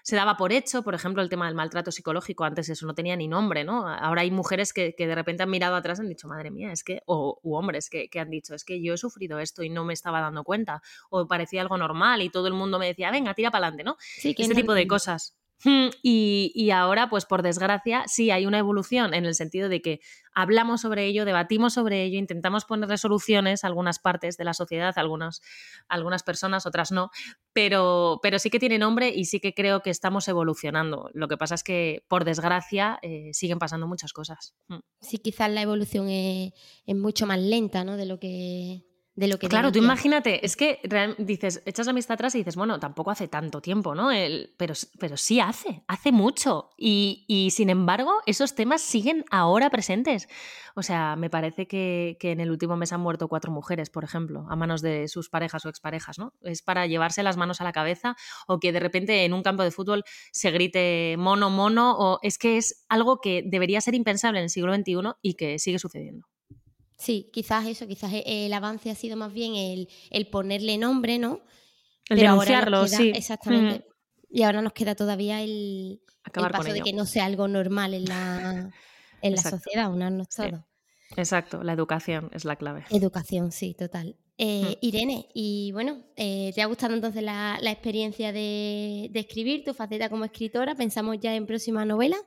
se 0.05 0.15
daba 0.15 0.37
por 0.37 0.53
hecho, 0.53 0.83
por 0.83 0.93
ejemplo, 0.93 1.23
el 1.23 1.29
tema 1.29 1.47
del 1.47 1.55
maltrato 1.55 1.91
psicológico, 1.91 2.43
antes 2.43 2.69
eso 2.69 2.85
no 2.85 2.93
tenía 2.93 3.15
ni 3.15 3.27
nombre, 3.27 3.63
¿no? 3.63 3.87
Ahora 3.87 4.21
hay 4.21 4.29
mujeres 4.29 4.71
que, 4.71 4.93
de 4.95 5.15
repente 5.15 5.41
han 5.41 5.49
mirado 5.49 5.75
atrás 5.75 5.97
y 5.97 6.03
han 6.03 6.09
dicho, 6.09 6.27
madre 6.27 6.51
mía, 6.51 6.71
es 6.71 6.83
que, 6.83 7.01
o 7.07 7.39
u 7.41 7.55
hombres 7.55 7.89
que, 7.89 8.07
han 8.19 8.29
dicho, 8.29 8.53
es 8.53 8.63
que 8.63 8.83
yo 8.83 8.93
he 8.93 8.97
sufrido 8.99 9.39
esto 9.39 9.63
y 9.63 9.69
no 9.71 9.83
me 9.83 9.93
estaba 9.93 10.21
dando 10.21 10.43
cuenta, 10.43 10.83
o 11.09 11.27
parecía 11.27 11.63
algo 11.63 11.75
normal 11.79 12.21
y 12.21 12.29
todo 12.29 12.45
el 12.47 12.53
mundo 12.53 12.77
me 12.77 12.85
decía, 12.85 13.09
venga, 13.09 13.33
tira 13.33 13.49
para 13.49 13.65
adelante, 13.65 13.83
¿no? 13.83 13.97
Sí, 13.99 14.35
este 14.37 14.53
tipo 14.53 14.75
de 14.75 14.85
cosas. 14.85 15.35
Hmm, 15.63 15.87
y, 16.03 16.69
ahora, 16.71 17.09
pues 17.09 17.25
por 17.25 17.41
desgracia, 17.41 18.03
sí 18.07 18.29
hay 18.29 18.45
una 18.45 18.59
evolución 18.59 19.13
en 19.13 19.25
el 19.25 19.35
sentido 19.35 19.69
de 19.69 19.81
que 19.81 19.99
hablamos 20.33 20.81
sobre 20.81 21.05
ello, 21.05 21.25
debatimos 21.25 21.73
sobre 21.73 22.03
ello, 22.03 22.19
intentamos 22.19 22.65
poner 22.65 22.89
resoluciones 22.89 23.63
a 23.63 23.67
algunas 23.67 23.99
partes 23.99 24.37
de 24.37 24.43
la 24.43 24.53
sociedad, 24.53 24.93
algunas, 24.97 25.41
algunas 25.87 26.23
personas, 26.23 26.65
otras 26.65 26.91
no, 26.91 27.09
pero, 27.53 28.19
pero 28.21 28.37
sí 28.37 28.49
que 28.49 28.59
tiene 28.59 28.77
nombre 28.77 29.09
y 29.15 29.25
sí 29.25 29.39
que 29.39 29.53
creo 29.53 29.81
que 29.81 29.89
estamos 29.89 30.27
evolucionando. 30.27 31.09
Lo 31.13 31.27
que 31.27 31.37
pasa 31.37 31.55
es 31.55 31.63
que, 31.63 32.03
por 32.07 32.25
desgracia, 32.25 32.99
eh, 33.01 33.29
siguen 33.33 33.59
pasando 33.59 33.87
muchas 33.87 34.13
cosas. 34.13 34.55
Hmm. 34.67 34.79
Sí, 34.99 35.17
quizás 35.19 35.49
la 35.49 35.61
evolución 35.61 36.09
es, 36.09 36.53
es 36.85 36.95
mucho 36.95 37.25
más 37.25 37.39
lenta 37.39 37.83
¿no? 37.83 37.97
de 37.97 38.05
lo 38.05 38.19
que 38.19 38.83
lo 39.15 39.39
que 39.39 39.47
Claro, 39.47 39.71
tú 39.71 39.79
imagínate, 39.79 40.45
es 40.45 40.57
que 40.57 40.81
dices, 41.17 41.61
echas 41.65 41.87
la 41.87 41.93
vista 41.93 42.15
atrás 42.15 42.35
y 42.35 42.39
dices, 42.39 42.57
bueno, 42.57 42.79
tampoco 42.79 43.11
hace 43.11 43.29
tanto 43.29 43.61
tiempo, 43.61 43.95
¿no? 43.95 44.11
El, 44.11 44.53
pero, 44.57 44.73
pero 44.99 45.15
sí 45.15 45.39
hace, 45.39 45.83
hace 45.87 46.11
mucho. 46.11 46.69
Y, 46.77 47.49
sin 47.51 47.69
embargo, 47.69 48.13
esos 48.25 48.55
temas 48.55 48.81
siguen 48.81 49.23
ahora 49.31 49.69
presentes. 49.69 50.27
O 50.75 50.83
sea, 50.83 51.15
me 51.15 51.29
parece 51.29 51.65
que, 51.65 52.17
en 52.19 52.41
el 52.41 52.51
último 52.51 52.75
mes 52.75 52.91
han 52.91 52.99
muerto 52.99 53.29
cuatro 53.29 53.51
mujeres, 53.51 53.89
por 53.89 54.03
ejemplo, 54.03 54.45
a 54.49 54.55
manos 54.57 54.81
de 54.81 55.07
sus 55.07 55.29
parejas 55.29 55.65
o 55.65 55.69
exparejas, 55.69 56.19
¿no? 56.19 56.33
Es 56.41 56.61
para 56.61 56.85
llevarse 56.85 57.23
las 57.23 57.37
manos 57.37 57.61
a 57.61 57.63
la 57.63 57.71
cabeza 57.71 58.17
o 58.47 58.59
que 58.59 58.73
de 58.73 58.81
repente 58.81 59.23
en 59.23 59.33
un 59.33 59.43
campo 59.43 59.63
de 59.63 59.71
fútbol 59.71 60.03
se 60.33 60.51
grite 60.51 61.15
mono, 61.17 61.49
mono, 61.49 61.95
o 61.97 62.19
es 62.21 62.37
que 62.37 62.57
es 62.57 62.85
algo 62.89 63.21
que 63.21 63.43
debería 63.45 63.79
ser 63.79 63.95
impensable 63.95 64.39
en 64.39 64.43
el 64.43 64.49
siglo 64.49 64.75
XXI 64.75 65.13
y 65.21 65.35
que 65.35 65.57
sigue 65.57 65.79
sucediendo. 65.79 66.27
Sí, 66.97 67.29
quizás 67.33 67.67
eso, 67.67 67.87
quizás 67.87 68.13
e, 68.13 68.45
el 68.45 68.53
avance 68.53 68.89
ha 68.89 68.95
sido 68.95 69.17
más 69.17 69.33
bien 69.33 69.53
el, 69.55 70.27
ponerle 70.27 70.77
nombre, 70.77 71.19
¿no? 71.19 71.41
El 72.09 72.19
denunciarlo, 72.19 72.87
sí. 72.87 73.11
Exactamente. 73.15 73.85
Y 74.29 74.43
ahora 74.43 74.61
nos 74.61 74.73
queda 74.73 74.95
todavía 74.95 75.41
el, 75.41 76.01
paso 76.33 76.73
de 76.73 76.81
que 76.81 76.93
no 76.93 77.05
sea 77.05 77.25
algo 77.25 77.47
normal 77.47 77.93
en 77.93 78.05
la, 78.05 78.71
en 79.21 79.35
la 79.35 79.41
sociedad, 79.41 79.91
unarnos 79.91 80.29
todos. 80.29 80.61
Exacto, 81.15 81.63
la 81.63 81.73
educación 81.73 82.29
es 82.33 82.45
la 82.45 82.55
clave. 82.55 82.85
Educación, 82.89 83.51
sí, 83.51 83.73
total. 83.73 84.17
Eh, 84.37 84.77
Irene, 84.81 85.29
y 85.33 85.71
bueno, 85.71 86.03
eh, 86.17 86.51
¿te 86.53 86.61
ha 86.61 86.65
gustado 86.65 86.93
entonces 86.93 87.23
la, 87.23 87.57
experiencia 87.63 88.33
de, 88.33 89.07
de, 89.11 89.19
escribir, 89.19 89.63
tu 89.63 89.73
faceta 89.73 90.09
como 90.09 90.25
escritora? 90.25 90.75
¿Pensamos 90.75 91.17
ya 91.19 91.33
en 91.35 91.45
próxima 91.45 91.85
novela? 91.85 92.17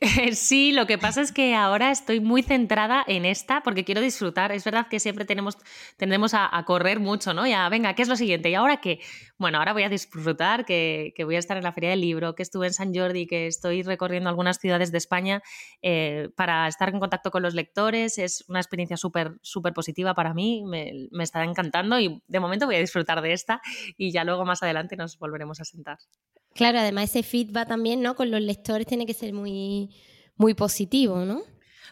Sí, 0.34 0.72
lo 0.72 0.86
que 0.86 0.96
pasa 0.96 1.20
es 1.20 1.32
que 1.32 1.54
ahora 1.54 1.90
estoy 1.90 2.20
muy 2.20 2.42
centrada 2.42 3.04
en 3.06 3.24
esta 3.24 3.62
porque 3.62 3.84
quiero 3.84 4.00
disfrutar. 4.00 4.52
Es 4.52 4.64
verdad 4.64 4.86
que 4.88 5.00
siempre 5.00 5.24
tenemos, 5.24 5.58
tendemos 5.96 6.34
a, 6.34 6.48
correr 6.66 7.00
mucho, 7.00 7.34
¿no? 7.34 7.46
Ya, 7.46 7.68
venga, 7.68 7.94
¿qué 7.94 8.02
es 8.02 8.08
lo 8.08 8.16
siguiente? 8.16 8.50
¿Y 8.50 8.54
ahora 8.54 8.80
qué? 8.80 9.00
Bueno, 9.38 9.58
ahora 9.58 9.72
voy 9.72 9.82
a 9.82 9.88
disfrutar, 9.88 10.64
que, 10.64 11.12
voy 11.24 11.36
a 11.36 11.38
estar 11.38 11.56
en 11.56 11.64
la 11.64 11.72
Feria 11.72 11.90
del 11.90 12.00
Libro, 12.00 12.34
que 12.34 12.42
estuve 12.42 12.66
en 12.68 12.74
San 12.74 12.94
Jordi, 12.94 13.26
que 13.26 13.46
estoy 13.46 13.82
recorriendo 13.82 14.28
algunas 14.28 14.58
ciudades 14.58 14.92
de 14.92 14.98
España 14.98 15.42
eh, 15.82 16.28
para 16.36 16.68
estar 16.68 16.88
en 16.90 17.00
contacto 17.00 17.30
con 17.30 17.42
los 17.42 17.54
lectores. 17.54 18.18
Es 18.18 18.44
una 18.48 18.60
experiencia 18.60 18.96
súper, 18.96 19.38
súper 19.42 19.72
positiva 19.72 20.14
para 20.14 20.34
mí, 20.34 20.62
me, 20.64 21.08
me 21.10 21.24
está 21.24 21.42
encantando 21.44 21.98
y 21.98 22.22
de 22.28 22.40
momento 22.40 22.66
voy 22.66 22.76
a 22.76 22.80
disfrutar 22.80 23.20
de 23.22 23.32
esta 23.32 23.60
y 23.96 24.12
ya 24.12 24.24
luego 24.24 24.44
más 24.44 24.62
adelante 24.62 24.96
nos 24.96 25.18
volveremos 25.18 25.60
a 25.60 25.64
sentar. 25.64 25.98
Claro, 26.58 26.80
además 26.80 27.10
ese 27.10 27.22
feedback 27.22 27.68
también, 27.68 28.02
¿no? 28.02 28.16
Con 28.16 28.32
los 28.32 28.40
lectores 28.40 28.84
tiene 28.84 29.06
que 29.06 29.14
ser 29.14 29.32
muy, 29.32 29.90
muy 30.36 30.54
positivo, 30.54 31.24
¿no? 31.24 31.42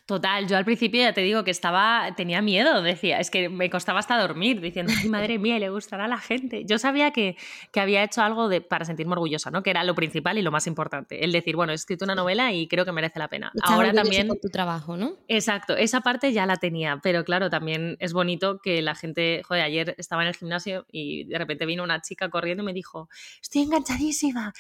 Total, 0.06 0.46
yo 0.46 0.56
al 0.56 0.64
principio 0.64 1.00
ya 1.00 1.12
te 1.12 1.20
digo 1.22 1.42
que 1.42 1.50
estaba, 1.50 2.14
tenía 2.16 2.40
miedo, 2.40 2.80
decía, 2.80 3.18
es 3.18 3.28
que 3.28 3.48
me 3.48 3.68
costaba 3.68 3.98
hasta 3.98 4.16
dormir, 4.16 4.60
diciendo, 4.60 4.92
ay, 4.96 5.08
madre 5.08 5.36
mía, 5.40 5.58
le 5.58 5.68
gustará 5.68 6.04
a 6.04 6.08
la 6.08 6.18
gente. 6.18 6.64
Yo 6.64 6.78
sabía 6.78 7.10
que, 7.10 7.36
que 7.72 7.80
había 7.80 8.04
hecho 8.04 8.22
algo 8.22 8.48
de, 8.48 8.60
para 8.60 8.84
sentirme 8.84 9.14
orgullosa, 9.14 9.50
¿no? 9.50 9.64
Que 9.64 9.70
era 9.70 9.82
lo 9.82 9.96
principal 9.96 10.38
y 10.38 10.42
lo 10.42 10.52
más 10.52 10.68
importante. 10.68 11.24
El 11.24 11.32
decir, 11.32 11.56
bueno, 11.56 11.72
he 11.72 11.74
escrito 11.74 12.04
una 12.04 12.14
novela 12.14 12.52
y 12.52 12.68
creo 12.68 12.84
que 12.84 12.92
merece 12.92 13.18
la 13.18 13.26
pena. 13.26 13.50
Ahora 13.62 13.92
también. 13.92 14.28
Con 14.28 14.38
tu 14.38 14.48
trabajo, 14.48 14.96
¿no? 14.96 15.14
Exacto, 15.26 15.76
esa 15.76 16.02
parte 16.02 16.32
ya 16.32 16.46
la 16.46 16.56
tenía, 16.56 17.00
pero 17.02 17.24
claro, 17.24 17.50
también 17.50 17.96
es 17.98 18.12
bonito 18.12 18.60
que 18.62 18.82
la 18.82 18.94
gente, 18.94 19.42
joder, 19.44 19.64
ayer 19.64 19.96
estaba 19.98 20.22
en 20.22 20.28
el 20.28 20.36
gimnasio 20.36 20.86
y 20.92 21.24
de 21.24 21.36
repente 21.36 21.66
vino 21.66 21.82
una 21.82 22.00
chica 22.00 22.30
corriendo 22.30 22.62
y 22.62 22.66
me 22.66 22.72
dijo, 22.72 23.08
estoy 23.42 23.62
enganchadísima. 23.62 24.54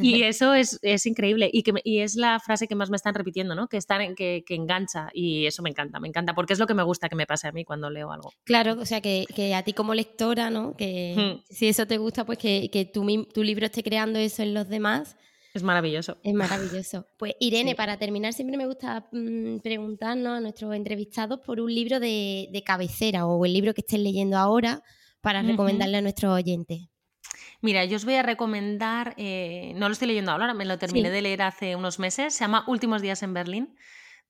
y 0.00 0.22
eso 0.22 0.54
es, 0.54 0.78
es 0.82 1.04
increíble 1.06 1.50
y, 1.52 1.64
que, 1.64 1.72
y 1.82 1.98
es 1.98 2.14
la 2.14 2.38
frase 2.38 2.68
que 2.68 2.76
más 2.76 2.90
me 2.90 2.96
están 2.96 3.14
repitiendo, 3.14 3.56
¿no? 3.56 3.66
Que, 3.66 3.76
están, 3.76 4.14
que, 4.14 4.44
que 4.46 4.54
engancha 4.84 5.10
y 5.12 5.46
eso 5.46 5.62
me 5.62 5.70
encanta, 5.70 6.00
me 6.00 6.08
encanta 6.08 6.34
porque 6.34 6.52
es 6.52 6.58
lo 6.58 6.66
que 6.66 6.74
me 6.74 6.82
gusta 6.82 7.08
que 7.08 7.16
me 7.16 7.26
pase 7.26 7.48
a 7.48 7.52
mí 7.52 7.64
cuando 7.64 7.90
leo 7.90 8.12
algo. 8.12 8.32
Claro, 8.44 8.76
o 8.80 8.86
sea, 8.86 9.00
que, 9.00 9.26
a 9.54 9.62
ti 9.62 9.72
como 9.72 9.94
lectora, 9.94 10.50
¿no? 10.50 10.76
Que 10.76 11.14
hmm. 11.16 11.52
si 11.52 11.68
eso 11.68 11.86
te 11.86 11.98
gusta, 11.98 12.24
pues 12.24 12.38
que, 12.38 12.70
que 12.70 12.84
tu, 12.84 13.24
tu 13.32 13.42
libro 13.42 13.66
esté 13.66 13.82
creando 13.82 14.18
eso 14.18 14.42
en 14.42 14.54
los 14.54 14.68
demás. 14.68 15.16
Es 15.54 15.62
maravilloso. 15.62 16.18
Es 16.22 16.34
maravilloso. 16.34 17.06
Pues 17.18 17.34
Irene, 17.38 17.74
para 17.74 17.96
terminar, 17.96 18.32
siempre 18.32 18.56
me 18.56 18.66
gusta 18.66 19.06
mm, 19.12 19.58
preguntarnos 19.58 20.36
a 20.36 20.40
nuestros 20.40 20.74
entrevistados 20.74 21.40
por 21.40 21.60
un 21.60 21.72
libro 21.72 22.00
de, 22.00 22.62
cabecera 22.66 23.26
o 23.26 23.44
el 23.44 23.52
libro 23.52 23.72
que 23.72 23.82
estén 23.82 24.02
leyendo 24.02 24.36
ahora 24.36 24.82
para 25.20 25.42
recomendarle 25.42 25.98
a 25.98 26.02
nuestros 26.02 26.32
oyentes. 26.32 26.80
Mira, 27.62 27.84
yo 27.86 27.96
os 27.96 28.04
voy 28.04 28.14
a 28.14 28.22
recomendar, 28.22 29.14
eh, 29.16 29.72
no 29.76 29.88
lo 29.88 29.92
estoy 29.92 30.08
leyendo 30.08 30.32
ahora, 30.32 30.52
me 30.52 30.66
lo 30.66 30.76
terminé 30.76 31.08
de 31.08 31.22
leer 31.22 31.40
hace 31.40 31.76
unos 31.76 31.98
meses, 31.98 32.34
se 32.34 32.40
llama 32.40 32.64
Últimos 32.66 33.00
días 33.00 33.22
en 33.22 33.32
Berlín 33.32 33.74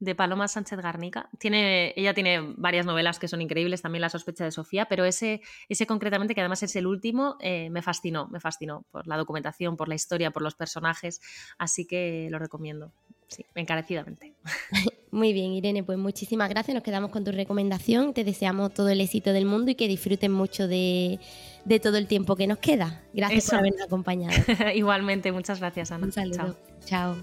de 0.01 0.15
Paloma 0.15 0.49
Sánchez 0.49 0.81
Garnica. 0.81 1.29
Tiene, 1.39 1.93
ella 1.97 2.15
tiene 2.15 2.41
varias 2.57 2.87
novelas 2.87 3.19
que 3.19 3.29
son 3.29 3.41
increíbles, 3.43 3.83
también 3.83 4.03
La 4.03 4.11
sospecha 4.11 4.45
de 4.45 4.51
Sofía, 4.51 4.87
pero 4.87 5.05
ese, 5.05 5.41
ese 5.69 5.87
concretamente, 5.87 6.35
que 6.35 6.41
además 6.41 6.63
es 6.63 6.77
el 6.77 6.87
último, 6.87 7.37
eh, 7.41 7.71
me 7.71 7.83
fascinó, 7.83 8.29
me 8.29 8.41
fascinó 8.41 8.85
por 8.91 9.07
la 9.07 9.17
documentación, 9.17 9.77
por 9.77 9.89
la 9.89 9.95
historia, 9.95 10.31
por 10.31 10.43
los 10.43 10.55
personajes, 10.55 11.21
así 11.59 11.87
que 11.87 12.29
lo 12.31 12.39
recomiendo, 12.39 12.93
sí, 13.29 13.47
encarecidamente. 13.55 14.35
Muy 15.15 15.33
bien, 15.33 15.53
Irene, 15.53 15.85
pues 15.85 15.97
muchísimas 15.97 16.49
gracias, 16.49 16.75
nos 16.75 16.83
quedamos 16.83 17.13
con 17.13 17.23
tu 17.23 17.31
recomendación, 17.31 18.15
te 18.15 18.25
deseamos 18.25 18.75
todo 18.75 18.89
el 18.89 19.01
éxito 19.01 19.33
del 19.33 19.47
mundo 19.47 19.71
y 19.71 19.77
que 19.77 19.87
disfruten 19.87 20.33
mucho 20.33 20.67
de, 20.67 21.21
todo 21.81 21.99
el 21.99 22.09
tiempo 22.09 22.35
que 22.35 22.49
nos 22.49 22.59
queda. 22.59 23.05
Gracias 23.13 23.49
por 23.49 23.61
habernos 23.61 23.83
acompañado. 23.83 24.35
Igualmente, 24.75 25.31
muchas 25.31 25.61
gracias, 25.61 25.93
Ana. 25.93 26.07
Un 26.07 26.13
saludo. 26.13 26.57
Chao. 26.85 27.15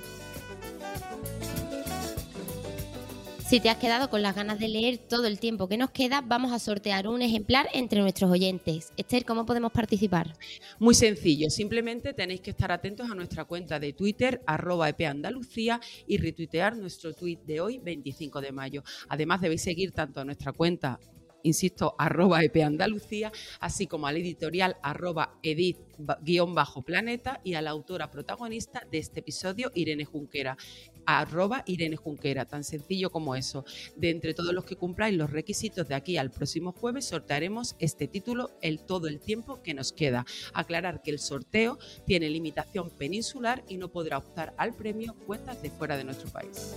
Si 3.51 3.60
te 3.60 3.70
has 3.70 3.79
quedado 3.79 4.10
con 4.10 4.22
las 4.22 4.34
ganas 4.34 4.60
de 4.60 4.70
leer 4.70 4.98
todo 4.98 5.27
el 5.27 5.38
tiempo 5.38 5.67
que 5.67 5.75
nos 5.75 5.91
queda, 5.91 6.22
vamos 6.22 6.53
a 6.53 6.60
sortear 6.60 7.10
un 7.10 7.22
ejemplar 7.22 7.67
entre 7.74 8.00
nuestros 8.00 8.31
oyentes. 8.31 8.93
Esther, 8.96 9.25
¿cómo 9.25 9.46
podemos 9.46 9.74
participar? 9.74 10.38
Muy 10.79 10.96
sencillo, 10.96 11.50
simplemente 11.50 12.13
tenéis 12.13 12.39
que 12.39 12.51
estar 12.51 12.72
atentos 12.72 13.12
a 13.12 13.13
nuestra 13.13 13.43
cuenta 13.43 13.77
de 13.77 13.91
Twitter, 13.91 14.41
arroba 14.48 14.88
epandalucía, 14.88 15.81
y 16.08 16.15
retuitear 16.15 16.77
nuestro 16.77 17.13
tweet 17.13 17.39
de 17.46 17.60
hoy, 17.60 17.77
25 17.79 18.39
de 18.39 18.53
mayo. 18.53 18.84
Además, 19.10 19.41
debéis 19.41 19.63
seguir 19.63 19.91
tanto 19.91 20.22
a 20.22 20.24
nuestra 20.24 20.53
cuenta 20.53 20.98
insisto, 21.43 21.95
arroba 22.00 22.43
EP 22.43 22.57
Andalucía, 22.63 23.31
así 23.60 23.88
como 23.88 24.07
al 24.07 24.17
editorial 24.17 24.77
arroba 24.81 25.39
edit-planeta 25.43 27.41
y 27.43 27.53
a 27.53 27.62
la 27.62 27.71
autora 27.71 28.12
protagonista 28.12 28.86
de 28.91 28.98
este 28.98 29.19
episodio, 29.21 29.71
Irene 29.75 30.05
Junquera, 30.05 30.57
arroba 31.05 31.63
Irene 31.65 31.95
Junquera, 31.95 32.45
tan 32.45 32.63
sencillo 32.63 33.12
como 33.12 33.36
eso. 33.36 33.65
De 33.95 34.10
entre 34.10 34.33
todos 34.33 34.53
los 34.53 34.65
que 34.65 34.75
cumpláis 34.75 35.17
los 35.17 35.29
requisitos 35.29 35.88
de 35.88 35.95
aquí 35.95 36.17
al 36.17 36.31
próximo 36.31 36.71
jueves, 36.71 37.05
sortearemos 37.05 37.75
este 37.79 38.07
título 38.07 38.51
el 38.62 38.79
todo 38.79 39.07
el 39.07 39.19
tiempo 39.19 39.62
que 39.62 39.74
nos 39.74 39.91
queda. 39.91 40.25
Aclarar 40.53 41.01
que 41.01 41.12
el 41.12 41.19
sorteo 41.19 41.77
tiene 42.05 42.29
limitación 42.29 42.89
peninsular 42.89 43.63
y 43.67 43.77
no 43.77 43.89
podrá 43.89 44.17
optar 44.17 44.53
al 44.57 44.74
premio 44.74 45.15
cuentas 45.25 45.62
de 45.62 45.69
fuera 45.69 45.98
de 45.98 46.03
nuestro 46.03 46.29
país. 46.29 46.75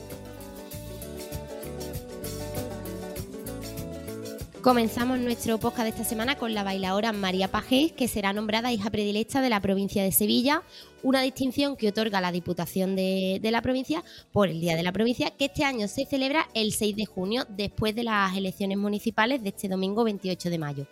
Comenzamos 4.65 5.19
nuestro 5.19 5.59
podcast 5.59 5.83
de 5.83 5.89
esta 5.91 6.05
semana 6.05 6.39
con 6.39 6.55
la 6.55 6.65
bailadora 6.65 7.13
María 7.13 7.49
Pajés, 7.49 7.93
que 7.93 8.09
será 8.09 8.33
nombrada 8.33 8.73
hija 8.73 8.89
predilecta 8.89 9.43
de 9.43 9.51
la 9.51 9.61
provincia 9.61 10.03
de 10.03 10.11
Sevilla, 10.11 10.63
una 11.03 11.21
distinción 11.21 11.77
que 11.77 11.91
otorga 11.91 12.23
la 12.23 12.33
Diputación 12.33 12.97
de, 12.97 13.41
la 13.43 13.61
provincia 13.61 14.03
por 14.33 14.49
el 14.49 14.63
Día 14.63 14.75
de 14.75 14.83
la 14.83 14.91
Provincia, 14.91 15.31
que 15.33 15.45
este 15.45 15.65
año 15.65 15.87
se 15.87 16.07
celebra 16.07 16.49
el 16.55 16.73
6 16.73 16.97
de 16.97 17.05
junio, 17.05 17.45
después 17.51 17.95
de 17.95 18.05
las 18.05 18.35
elecciones 18.39 18.79
municipales 18.79 19.43
de 19.43 19.51
este 19.51 19.69
domingo 19.69 20.03
28 20.03 20.49
de 20.49 20.59
mayo. 20.59 20.87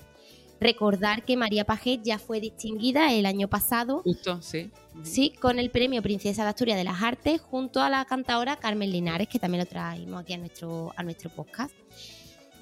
Recordar 0.60 1.24
que 1.24 1.38
María 1.38 1.64
Pajés 1.64 2.00
ya 2.04 2.18
fue 2.18 2.40
distinguida 2.40 3.10
el 3.14 3.24
año 3.24 3.48
pasado. 3.48 4.02
Justo, 4.02 4.42
sí. 4.42 4.70
Sí, 5.02 5.30
con 5.30 5.58
el 5.58 5.70
premio 5.70 6.02
Princesa 6.02 6.42
de 6.42 6.50
Asturias 6.50 6.76
de 6.76 6.84
las 6.84 7.02
Artes, 7.02 7.40
junto 7.40 7.80
a 7.80 7.88
la 7.88 8.04
cantadora 8.04 8.56
Carmen 8.56 8.92
Linares, 8.92 9.28
que 9.28 9.38
también 9.38 9.64
lo 9.64 9.66
traímos 9.66 10.20
aquí 10.20 10.34
a 10.34 10.38
nuestro, 10.38 10.92
a 10.94 11.02
nuestro 11.02 11.30
podcast. 11.30 11.72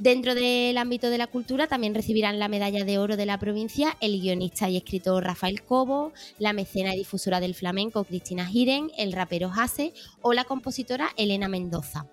Dentro 0.01 0.35
del 0.35 0.79
ámbito 0.79 1.11
de 1.11 1.19
la 1.19 1.27
cultura 1.27 1.67
también 1.67 1.95
recibirán 1.95 2.39
la 2.39 2.49
medalla 2.49 2.87
de 2.87 2.97
oro 2.97 3.19
de 3.19 3.27
la 3.27 3.39
provincia 3.39 3.99
el 4.01 4.19
guionista 4.19 4.67
y 4.71 4.79
escritor 4.79 5.23
Rafael 5.23 5.63
Cobo, 5.63 6.15
la 6.39 6.55
mecena 6.55 6.95
y 6.95 6.99
difusora 7.01 7.39
del 7.39 7.55
flamenco 7.55 8.05
Cristina 8.05 8.47
Giren, 8.47 8.91
el 8.97 9.13
rapero 9.13 9.53
Hase 9.55 9.93
o 10.23 10.33
la 10.33 10.45
compositora 10.45 11.11
Elena 11.19 11.49
Mendoza. 11.49 12.07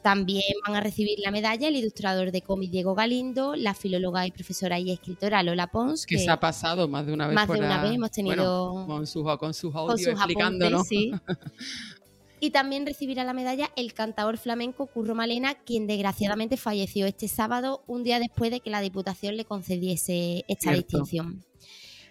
También 0.00 0.44
van 0.64 0.76
a 0.76 0.80
recibir 0.80 1.18
la 1.18 1.32
medalla 1.32 1.66
el 1.66 1.74
ilustrador 1.74 2.30
de 2.30 2.42
cómic 2.42 2.70
Diego 2.70 2.94
Galindo, 2.94 3.56
la 3.56 3.74
filóloga 3.74 4.24
y 4.24 4.30
profesora 4.30 4.78
y 4.78 4.92
escritora 4.92 5.42
Lola 5.42 5.72
Pons. 5.72 6.06
Que, 6.06 6.20
se 6.20 6.30
ha 6.30 6.38
pasado 6.38 6.86
más 6.86 7.04
de 7.04 7.14
una 7.14 7.26
vez. 7.26 7.34
Más 7.34 7.48
de 7.48 7.58
una 7.58 7.82
vez 7.82 7.94
hemos 7.94 8.12
tenido. 8.12 8.86
con, 8.86 9.08
sus, 9.08 9.24
con 9.38 9.54
sus 9.54 9.74
audios 9.74 10.06
explicándonos. 10.06 10.86
sí. 10.86 11.10
Y 12.42 12.50
también 12.50 12.84
recibirá 12.84 13.22
la 13.22 13.34
medalla 13.34 13.70
el 13.76 13.94
cantador 13.94 14.36
flamenco 14.36 14.86
Curro 14.86 15.14
Malena, 15.14 15.54
quien 15.54 15.86
desgraciadamente 15.86 16.56
falleció 16.56 17.06
este 17.06 17.28
sábado, 17.28 17.84
un 17.86 18.02
día 18.02 18.18
después 18.18 18.50
de 18.50 18.58
que 18.58 18.68
la 18.68 18.80
Diputación 18.80 19.36
le 19.36 19.44
concediese 19.44 20.44
esta 20.48 20.72
distinción. 20.72 21.44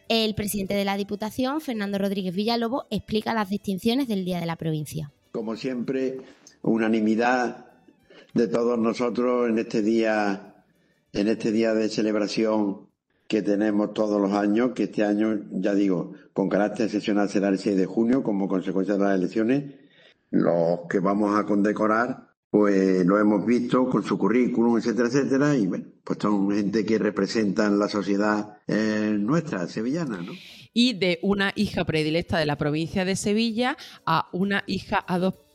El 0.07 0.33
presidente 0.33 0.73
de 0.73 0.85
la 0.85 0.95
Diputación, 0.95 1.59
Fernando 1.59 1.97
Rodríguez 1.97 2.33
Villalobo, 2.33 2.85
explica 2.89 3.33
las 3.33 3.49
distinciones 3.49 4.07
del 4.07 4.23
Día 4.23 4.39
de 4.39 4.45
la 4.45 4.55
Provincia. 4.55 5.11
Como 5.33 5.57
siempre, 5.57 6.21
unanimidad 6.61 7.65
de 8.33 8.47
todos 8.47 8.79
nosotros 8.79 9.49
en 9.49 9.59
este 9.59 9.81
día, 9.81 10.63
en 11.11 11.27
este 11.27 11.51
día 11.51 11.73
de 11.73 11.89
celebración 11.89 12.87
que 13.27 13.41
tenemos 13.41 13.93
todos 13.93 14.21
los 14.21 14.31
años, 14.31 14.71
que 14.75 14.83
este 14.83 15.03
año, 15.03 15.41
ya 15.51 15.73
digo, 15.73 16.13
con 16.31 16.47
carácter 16.47 16.85
excepcional 16.85 17.27
será 17.27 17.49
el 17.49 17.59
6 17.59 17.75
de 17.75 17.85
junio 17.85 18.23
como 18.23 18.47
consecuencia 18.47 18.93
de 18.93 19.01
las 19.01 19.17
elecciones 19.17 19.80
los 20.31 20.79
que 20.89 20.99
vamos 20.99 21.37
a 21.37 21.45
condecorar, 21.45 22.31
pues 22.49 23.05
lo 23.05 23.19
hemos 23.19 23.45
visto 23.45 23.87
con 23.89 24.03
su 24.03 24.17
currículum, 24.17 24.77
etcétera, 24.77 25.07
etcétera, 25.07 25.55
y 25.55 25.67
bueno, 25.67 25.85
pues 26.03 26.19
son 26.21 26.51
gente 26.51 26.85
que 26.85 26.97
representan 26.97 27.79
la 27.79 27.87
sociedad 27.87 28.57
eh, 28.67 29.15
nuestra, 29.17 29.67
sevillana, 29.67 30.17
¿no? 30.17 30.33
Y 30.73 30.93
de 30.93 31.19
una 31.21 31.51
hija 31.55 31.85
predilecta 31.85 32.39
de 32.39 32.45
la 32.45 32.57
provincia 32.57 33.05
de 33.05 33.15
Sevilla 33.15 33.77
a 34.05 34.29
una 34.31 34.63
hija 34.67 34.97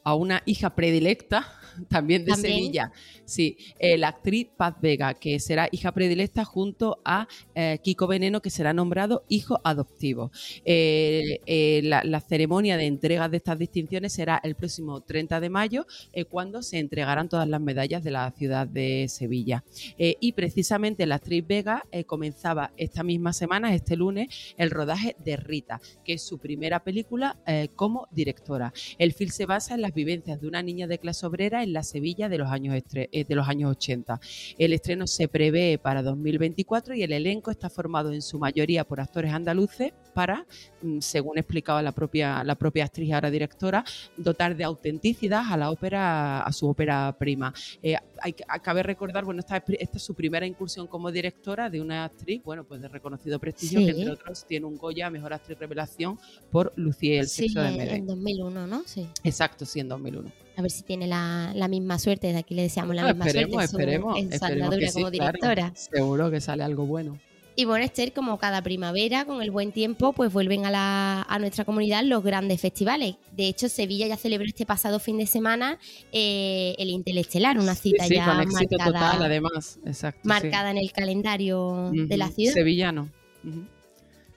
a 0.06 0.14
una 0.14 0.40
hija 0.46 0.70
predilecta 0.76 1.52
también 1.88 2.25
de 2.25 2.36
Sevilla. 2.36 2.92
Sí, 3.25 3.58
eh, 3.80 3.98
la 3.98 4.08
actriz 4.08 4.46
Paz 4.56 4.76
Vega, 4.80 5.14
que 5.14 5.40
será 5.40 5.68
hija 5.72 5.90
predilecta 5.90 6.44
junto 6.44 7.00
a 7.04 7.26
eh, 7.56 7.80
Kiko 7.82 8.06
Veneno, 8.06 8.40
que 8.40 8.50
será 8.50 8.72
nombrado 8.72 9.25
hijo 9.28 9.60
adoptivo. 9.64 10.30
Eh, 10.64 11.80
la, 11.82 12.20
ceremonia 12.20 12.76
de 12.76 12.86
entrega 12.86 13.28
de 13.28 13.38
estas 13.38 13.58
distinciones 13.58 14.12
será 14.12 14.40
el 14.44 14.54
próximo 14.54 15.00
30 15.00 15.40
de 15.40 15.50
mayo, 15.50 15.86
cuando 16.30 16.62
se 16.62 16.78
entregarán 16.78 17.28
todas 17.28 17.48
las 17.48 17.60
medallas 17.60 18.04
de 18.04 18.10
la 18.12 18.30
ciudad 18.30 18.66
de 18.66 19.06
Sevilla. 19.08 19.64
y 19.98 20.32
precisamente 20.32 21.04
la 21.04 21.16
actriz 21.16 21.46
Vega 21.46 21.84
comenzaba 22.06 22.72
esta 22.76 23.02
misma 23.02 23.32
semana, 23.32 23.75
este 23.75 23.96
lunes, 23.96 24.54
el 24.56 24.70
rodaje 24.70 25.16
de 25.25 25.36
Rita, 25.36 25.80
que 26.04 26.14
es 26.14 26.22
su 26.22 26.38
primera 26.38 26.82
película 26.82 27.36
como 27.75 28.08
directora. 28.10 28.72
El 28.98 29.12
film 29.12 29.30
se 29.30 29.46
basa 29.46 29.75
en 29.75 29.82
las 29.82 29.92
vivencias 29.96 30.40
de 30.40 30.46
una 30.46 30.62
niña 30.62 30.86
de 30.86 30.98
clase 30.98 31.26
obrera 31.26 31.64
en 31.64 31.72
la 31.72 31.82
Sevilla 31.82 32.28
de 32.28 32.38
los 32.38 32.48
años, 32.48 32.80
eh, 32.94 33.24
de 33.24 33.34
los 33.34 33.48
años 33.48 33.72
80. 33.72 34.20
El 34.58 34.72
estreno 34.72 35.08
se 35.08 35.26
prevé 35.26 35.78
para 35.78 36.02
2024 36.02 36.94
y 36.94 37.02
el 37.02 37.12
elenco 37.12 37.50
está 37.50 37.68
formado 37.68 38.12
en 38.12 38.22
su 38.22 38.38
mayoría 38.38 38.84
por 38.84 39.00
actores 39.00 39.32
andaluces 39.32 39.92
para, 40.14 40.46
mm, 40.82 41.00
según 41.00 41.38
explicaba 41.38 41.82
la 41.82 41.92
propia, 41.92 42.44
la 42.44 42.54
propia 42.54 42.84
actriz 42.84 43.08
y 43.08 43.12
ahora 43.12 43.30
directora, 43.30 43.84
dotar 44.16 44.56
de 44.56 44.64
autenticidad 44.64 45.44
a 45.50 45.56
la 45.56 45.70
ópera, 45.70 46.42
a 46.42 46.52
su 46.52 46.68
ópera 46.68 47.16
prima. 47.18 47.52
Eh, 47.82 47.96
hay, 48.20 48.32
cabe 48.62 48.82
recordar, 48.82 49.24
bueno, 49.24 49.40
esta, 49.40 49.56
esta, 49.56 49.96
es 49.96 50.02
su 50.02 50.14
primera 50.14 50.46
incursión 50.46 50.86
como 50.86 51.10
directora 51.10 51.70
de 51.70 51.80
una 51.80 52.04
actriz, 52.04 52.42
bueno, 52.44 52.64
pues 52.64 52.80
de 52.80 52.88
reconocido 52.88 53.38
prestigio, 53.38 53.80
que 53.80 53.90
entre 53.90 54.10
otros 54.10 54.46
tiene 54.46 54.66
un 54.66 54.76
Goya 54.76 55.10
Mejor 55.10 55.32
Actriz 55.32 55.58
Revelación 55.58 56.18
por 56.50 56.72
Lucía 56.76 57.14
y 57.14 57.18
el 57.18 57.28
sexo 57.28 57.60
de 57.60 57.70
Medellín. 57.72 57.94
en 57.96 58.06
2001, 58.06 58.66
¿no? 58.66 58.82
Sí. 58.86 59.08
Exacto, 59.24 59.64
sí, 59.64 59.80
en 59.86 59.88
2001. 59.88 60.32
A 60.56 60.62
ver 60.62 60.70
si 60.70 60.82
tiene 60.82 61.06
la, 61.06 61.68
misma 61.68 61.98
suerte, 61.98 62.32
de 62.32 62.38
aquí 62.38 62.54
le 62.54 62.62
deseamos 62.62 62.94
la 62.94 63.02
ah, 63.02 63.12
misma 63.12 63.30
suerte. 63.30 63.64
Esperemos, 63.64 64.18
en 64.18 64.32
esperemos. 64.32 64.92
como 64.92 65.10
directora. 65.10 65.72
Seguro 65.74 66.30
que 66.30 66.40
sale 66.40 66.64
algo 66.64 66.86
bueno. 66.86 67.18
Y 67.58 67.64
bueno, 67.64 67.86
Esther, 67.86 68.12
como 68.12 68.36
cada 68.36 68.60
primavera, 68.60 69.24
con 69.24 69.40
el 69.40 69.50
buen 69.50 69.72
tiempo, 69.72 70.12
pues 70.12 70.30
vuelven 70.30 70.66
a, 70.66 70.70
la, 70.70 71.22
a 71.22 71.38
nuestra 71.38 71.64
comunidad 71.64 72.04
los 72.04 72.22
grandes 72.22 72.60
festivales. 72.60 73.16
De 73.32 73.48
hecho, 73.48 73.70
Sevilla 73.70 74.06
ya 74.06 74.18
celebró 74.18 74.46
este 74.46 74.66
pasado 74.66 74.98
fin 74.98 75.16
de 75.16 75.26
semana 75.26 75.78
eh, 76.12 76.74
el 76.78 76.90
Intelestelar, 76.90 77.58
una 77.58 77.74
cita 77.74 78.06
ya 78.08 78.26
marcada, 78.26 79.24
además. 79.24 79.78
marcada 80.22 80.70
en 80.70 80.76
el 80.76 80.92
calendario 80.92 81.90
de 81.94 82.16
la 82.18 82.28
ciudad. 82.28 82.52
Sevillano. 82.52 83.10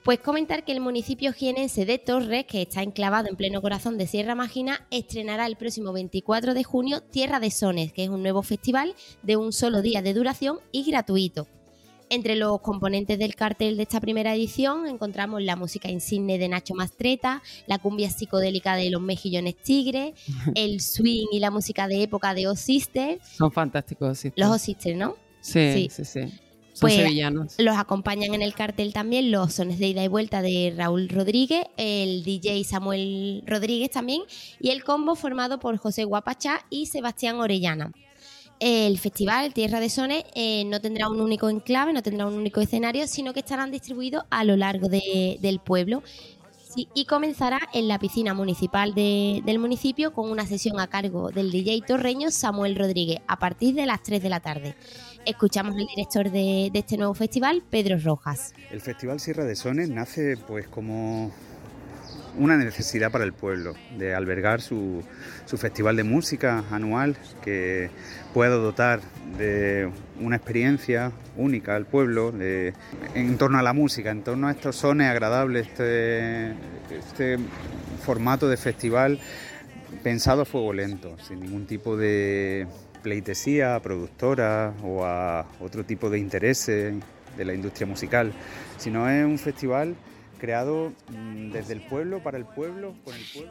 Pues 0.04 0.20
comentar 0.22 0.64
que 0.64 0.72
el 0.72 0.80
municipio 0.80 1.34
jienense 1.34 1.86
de 1.86 1.98
Torres, 1.98 2.46
que 2.46 2.62
está 2.62 2.82
enclavado 2.82 3.28
en 3.28 3.36
pleno 3.36 3.62
corazón 3.62 3.98
de 3.98 4.08
Sierra 4.08 4.34
Mágina, 4.34 4.88
estrenará 4.92 5.46
el 5.46 5.58
próximo 5.58 5.92
24 5.92 6.54
de 6.54 6.64
junio 6.64 7.02
Tierra 7.02 7.42
de 7.42 7.52
Sones, 7.52 7.92
que 7.92 8.06
es 8.06 8.10
un 8.10 8.24
nuevo 8.24 8.42
festival 8.42 8.96
de 9.24 9.36
un 9.36 9.52
solo 9.52 9.82
día 9.82 10.02
de 10.02 10.14
duración 10.14 10.60
y 10.72 10.90
gratuito. 10.90 11.48
Entre 12.10 12.36
los 12.36 12.62
componentes 12.62 13.20
del 13.20 13.36
cartel 13.36 13.76
de 13.76 13.84
esta 13.84 14.00
primera 14.00 14.34
edición 14.34 14.88
encontramos 14.88 15.44
la 15.44 15.58
música 15.58 15.90
insigne 15.90 16.40
de 16.40 16.48
Nacho 16.48 16.74
Mastreta, 16.74 17.44
la 17.68 17.78
cumbia 17.78 18.10
psicodélica 18.10 18.78
de 18.78 18.90
los 18.90 19.02
mejillones 19.02 19.58
tigres, 19.58 20.14
el 20.56 20.80
swing 20.80 21.28
y 21.32 21.40
la 21.40 21.52
música 21.52 21.90
de 21.90 22.04
época 22.04 22.34
de 22.34 22.48
Osister. 22.48 23.20
Son 23.22 23.52
fantásticos 23.52 24.24
Los 24.38 24.50
Osister, 24.50 24.96
¿no? 24.96 25.18
Sí, 25.42 25.90
sí, 25.92 26.06
sí. 26.06 26.22
Pues, 26.80 26.96
sevillanos. 26.96 27.56
Los 27.58 27.78
acompañan 27.78 28.34
en 28.34 28.42
el 28.42 28.54
cartel 28.54 28.94
también 28.94 29.32
los 29.32 29.54
sones 29.54 29.80
de 29.80 29.88
ida 29.88 30.04
y 30.04 30.08
vuelta 30.08 30.42
de 30.42 30.74
Raúl 30.76 31.10
Rodríguez, 31.10 31.66
el 31.78 32.24
DJ 32.24 32.64
Samuel 32.64 33.44
Rodríguez 33.46 33.92
también 33.92 34.22
y 34.60 34.70
el 34.70 34.84
combo 34.84 35.16
formado 35.16 35.60
por 35.60 35.78
José 35.78 36.04
Guapachá 36.04 36.66
y 36.70 36.88
Sebastián 36.88 37.40
Orellana. 37.40 37.92
El 38.60 38.98
festival 39.00 39.54
Tierra 39.54 39.80
de 39.80 39.90
Sones 39.90 40.26
eh, 40.36 40.66
no 40.66 40.82
tendrá 40.82 41.10
un 41.10 41.22
único 41.22 41.50
enclave, 41.50 41.94
no 41.94 42.04
tendrá 42.04 42.28
un 42.28 42.34
único 42.34 42.60
escenario, 42.60 43.08
sino 43.08 43.34
que 43.34 43.40
estarán 43.40 43.72
distribuidos 43.72 44.24
a 44.30 44.44
lo 44.44 44.58
largo 44.58 44.90
del 44.90 45.60
pueblo. 45.64 46.04
y 46.76 47.06
comenzará 47.06 47.60
en 47.74 47.88
la 47.88 48.00
piscina 48.00 48.34
municipal 48.34 48.94
del 48.94 49.60
municipio 49.60 50.14
con 50.14 50.30
una 50.30 50.46
sesión 50.46 50.80
a 50.80 50.88
cargo 50.88 51.32
del 51.32 51.52
DJ 51.52 51.82
torreño 51.88 52.32
Samuel 52.32 52.76
Rodríguez 52.76 53.20
a 53.28 53.40
partir 53.40 53.76
de 53.76 53.86
las 53.86 54.04
3 54.04 54.22
de 54.22 54.30
la 54.30 54.40
tarde. 54.40 54.76
Escuchamos 55.26 55.76
al 55.76 55.86
director 55.86 56.32
de, 56.32 56.72
este 56.74 56.98
nuevo 56.98 57.14
festival, 57.14 57.64
Pedro 57.70 57.98
Rojas. 58.00 58.54
El 58.72 58.82
Festival 58.82 59.20
Sierra 59.20 59.44
de 59.44 59.56
Sones 59.56 59.90
nace 59.90 60.38
pues 60.38 60.68
como 60.68 61.32
una 62.38 62.58
necesidad 62.58 63.12
para 63.12 63.26
el 63.26 63.34
pueblo 63.34 63.74
de 63.98 64.16
albergar 64.16 64.62
su, 64.62 65.04
festival 65.46 65.98
de 65.98 66.04
música 66.04 66.64
anual 66.72 67.18
que 67.44 67.90
pueda 68.34 68.56
dotar 68.56 69.02
de 69.38 69.90
una 70.20 70.38
experiencia 70.38 71.12
única 71.36 71.76
al 71.76 71.86
pueblo 71.86 72.34
en 72.40 73.38
torno 73.38 73.60
a 73.60 73.64
la 73.64 73.74
música, 73.74 74.12
en 74.12 74.24
torno 74.24 74.48
a 74.48 74.52
estos 74.52 74.78
sones 74.78 75.10
agradables, 75.10 75.68
este, 75.68 76.52
este 76.92 77.38
formato 78.04 78.48
de 78.48 78.58
festival 78.58 79.20
pensado 80.04 80.44
a 80.44 80.46
fuego 80.46 80.74
lento, 80.74 81.18
sin 81.20 81.42
ningún 81.42 81.66
tipo 81.66 81.98
de 81.98 82.68
pleitesía 83.02 83.76
a 83.76 83.82
productora 83.82 84.74
o 84.84 85.04
a 85.04 85.46
otro 85.60 85.84
tipo 85.84 86.10
de 86.10 86.20
intereses 86.20 86.94
de 87.38 87.46
la 87.46 87.54
industria 87.54 87.88
musical, 87.88 88.34
sino 88.78 89.10
es 89.10 89.26
un 89.26 89.40
festival 89.40 89.96
creado 90.40 90.92
mm, 91.10 91.52
desde 91.52 91.74
el 91.74 91.82
pueblo, 91.82 92.24
para 92.24 92.38
el 92.38 92.46
pueblo. 92.46 92.96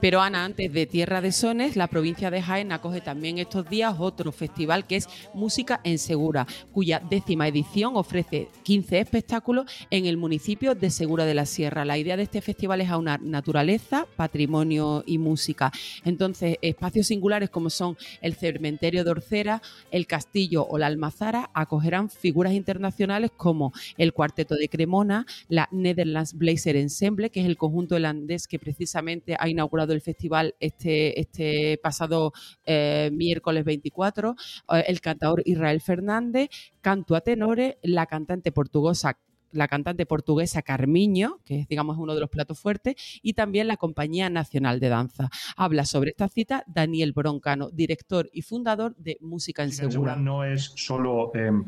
Pero 0.01 0.21
Ana, 0.21 0.45
antes 0.45 0.73
de 0.73 0.87
Tierra 0.87 1.21
de 1.21 1.31
Sones, 1.31 1.77
la 1.77 1.87
provincia 1.87 2.31
de 2.31 2.43
Jaén 2.43 2.73
acoge 2.73 3.01
también 3.01 3.39
estos 3.39 3.69
días 3.69 3.95
otro 3.99 4.33
festival 4.33 4.87
que 4.87 4.97
es 4.97 5.09
Música 5.35 5.81
en 5.85 5.99
Segura, 5.99 6.47
cuya 6.73 7.01
décima 7.09 7.47
edición 7.47 7.93
ofrece 7.95 8.49
15 8.65 8.99
espectáculos 8.99 9.71
en 9.91 10.07
el 10.07 10.17
municipio 10.17 10.75
de 10.75 10.91
Segura 10.91 11.25
de 11.25 11.35
la 11.35 11.47
Sierra. 11.47 11.85
La 11.85 11.99
idea 11.99 12.17
de 12.17 12.25
este 12.25 12.41
festival 12.41 12.81
es 12.81 12.91
aunar 12.91 13.23
naturaleza, 13.23 14.07
patrimonio 14.17 15.05
y 15.07 15.19
música. 15.19 15.71
Entonces, 16.05 16.57
espacios 16.63 17.07
singulares 17.07 17.51
como 17.51 17.71
son 17.71 17.97
el 18.23 18.35
cementerio 18.35 19.05
de 19.05 19.11
Orcera, 19.11 19.63
el 19.91 20.07
castillo 20.07 20.67
o 20.67 20.79
la 20.79 20.87
Almazara 20.87 21.51
acogerán 21.55 22.11
figuras 22.11 22.55
internacionales 22.55 23.31
como 23.37 23.73
el 23.99 24.13
Cuarteto 24.13 24.55
de 24.55 24.69
Cremona, 24.69 25.27
la 25.49 25.69
Netherlands 25.71 26.35
Blazer 26.35 26.78
Ensemble, 26.79 27.31
que 27.31 27.41
es 27.41 27.47
el 27.47 27.57
conjunto 27.57 27.97
holandés 27.97 28.47
que 28.47 28.59
precisamente 28.59 29.37
ha 29.39 29.49
inaugurado 29.49 29.93
el 29.93 30.01
festival 30.01 30.55
este, 30.61 31.21
este 31.21 31.79
pasado 31.83 32.33
eh, 32.65 33.11
miércoles 33.13 33.65
24, 33.65 34.35
eh, 34.73 34.85
el 34.87 35.01
cantador 35.01 35.43
Israel 35.45 35.81
Fernández, 35.81 36.49
canto 36.81 37.15
a 37.15 37.21
tenores, 37.21 37.77
la 37.83 38.07
cantante 38.07 38.53
portuguesa 38.53 39.19
la 39.53 39.69
cantante 39.69 40.07
portuguesa 40.07 40.63
Carmiño, 40.63 41.39
que 41.45 41.61
es 41.61 41.69
digamos 41.69 41.97
uno 41.99 42.15
de 42.15 42.21
los 42.21 42.31
platos 42.31 42.59
fuertes, 42.59 42.95
y 43.23 43.33
también 43.33 43.69
la 43.69 43.77
Compañía 43.77 44.31
Nacional 44.31 44.81
de 44.81 44.89
Danza. 44.89 45.31
Habla 45.57 45.85
sobre 45.85 46.11
esta 46.11 46.29
cita 46.29 46.65
Daniel 46.67 47.13
Broncano, 47.13 47.71
director 47.71 48.29
y 48.33 48.43
fundador 48.43 48.95
de 48.97 49.17
Música 49.21 49.63
en 49.63 49.73
Segura. 49.73 50.17
No 50.17 50.45
es 50.45 50.73
solo 50.77 51.35
em, 51.35 51.65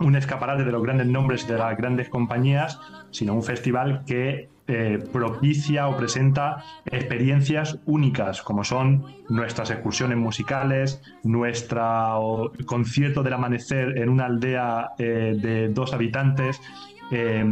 un 0.00 0.16
escaparate 0.16 0.64
de 0.64 0.72
los 0.72 0.82
grandes 0.82 1.06
nombres 1.06 1.46
de 1.46 1.58
las 1.58 1.76
grandes 1.76 2.08
compañías, 2.08 2.80
sino 3.10 3.34
un 3.34 3.42
festival 3.42 4.04
que 4.06 4.48
eh, 4.66 4.98
propicia 5.12 5.88
o 5.88 5.96
presenta 5.96 6.64
experiencias 6.86 7.80
únicas, 7.84 8.40
como 8.40 8.64
son 8.64 9.04
nuestras 9.28 9.70
excursiones 9.70 10.16
musicales, 10.16 11.02
nuestro 11.22 12.50
concierto 12.64 13.22
del 13.22 13.34
amanecer 13.34 13.98
en 13.98 14.08
una 14.08 14.24
aldea 14.24 14.92
eh, 14.96 15.36
de 15.38 15.68
dos 15.68 15.92
habitantes, 15.92 16.62
eh, 17.10 17.44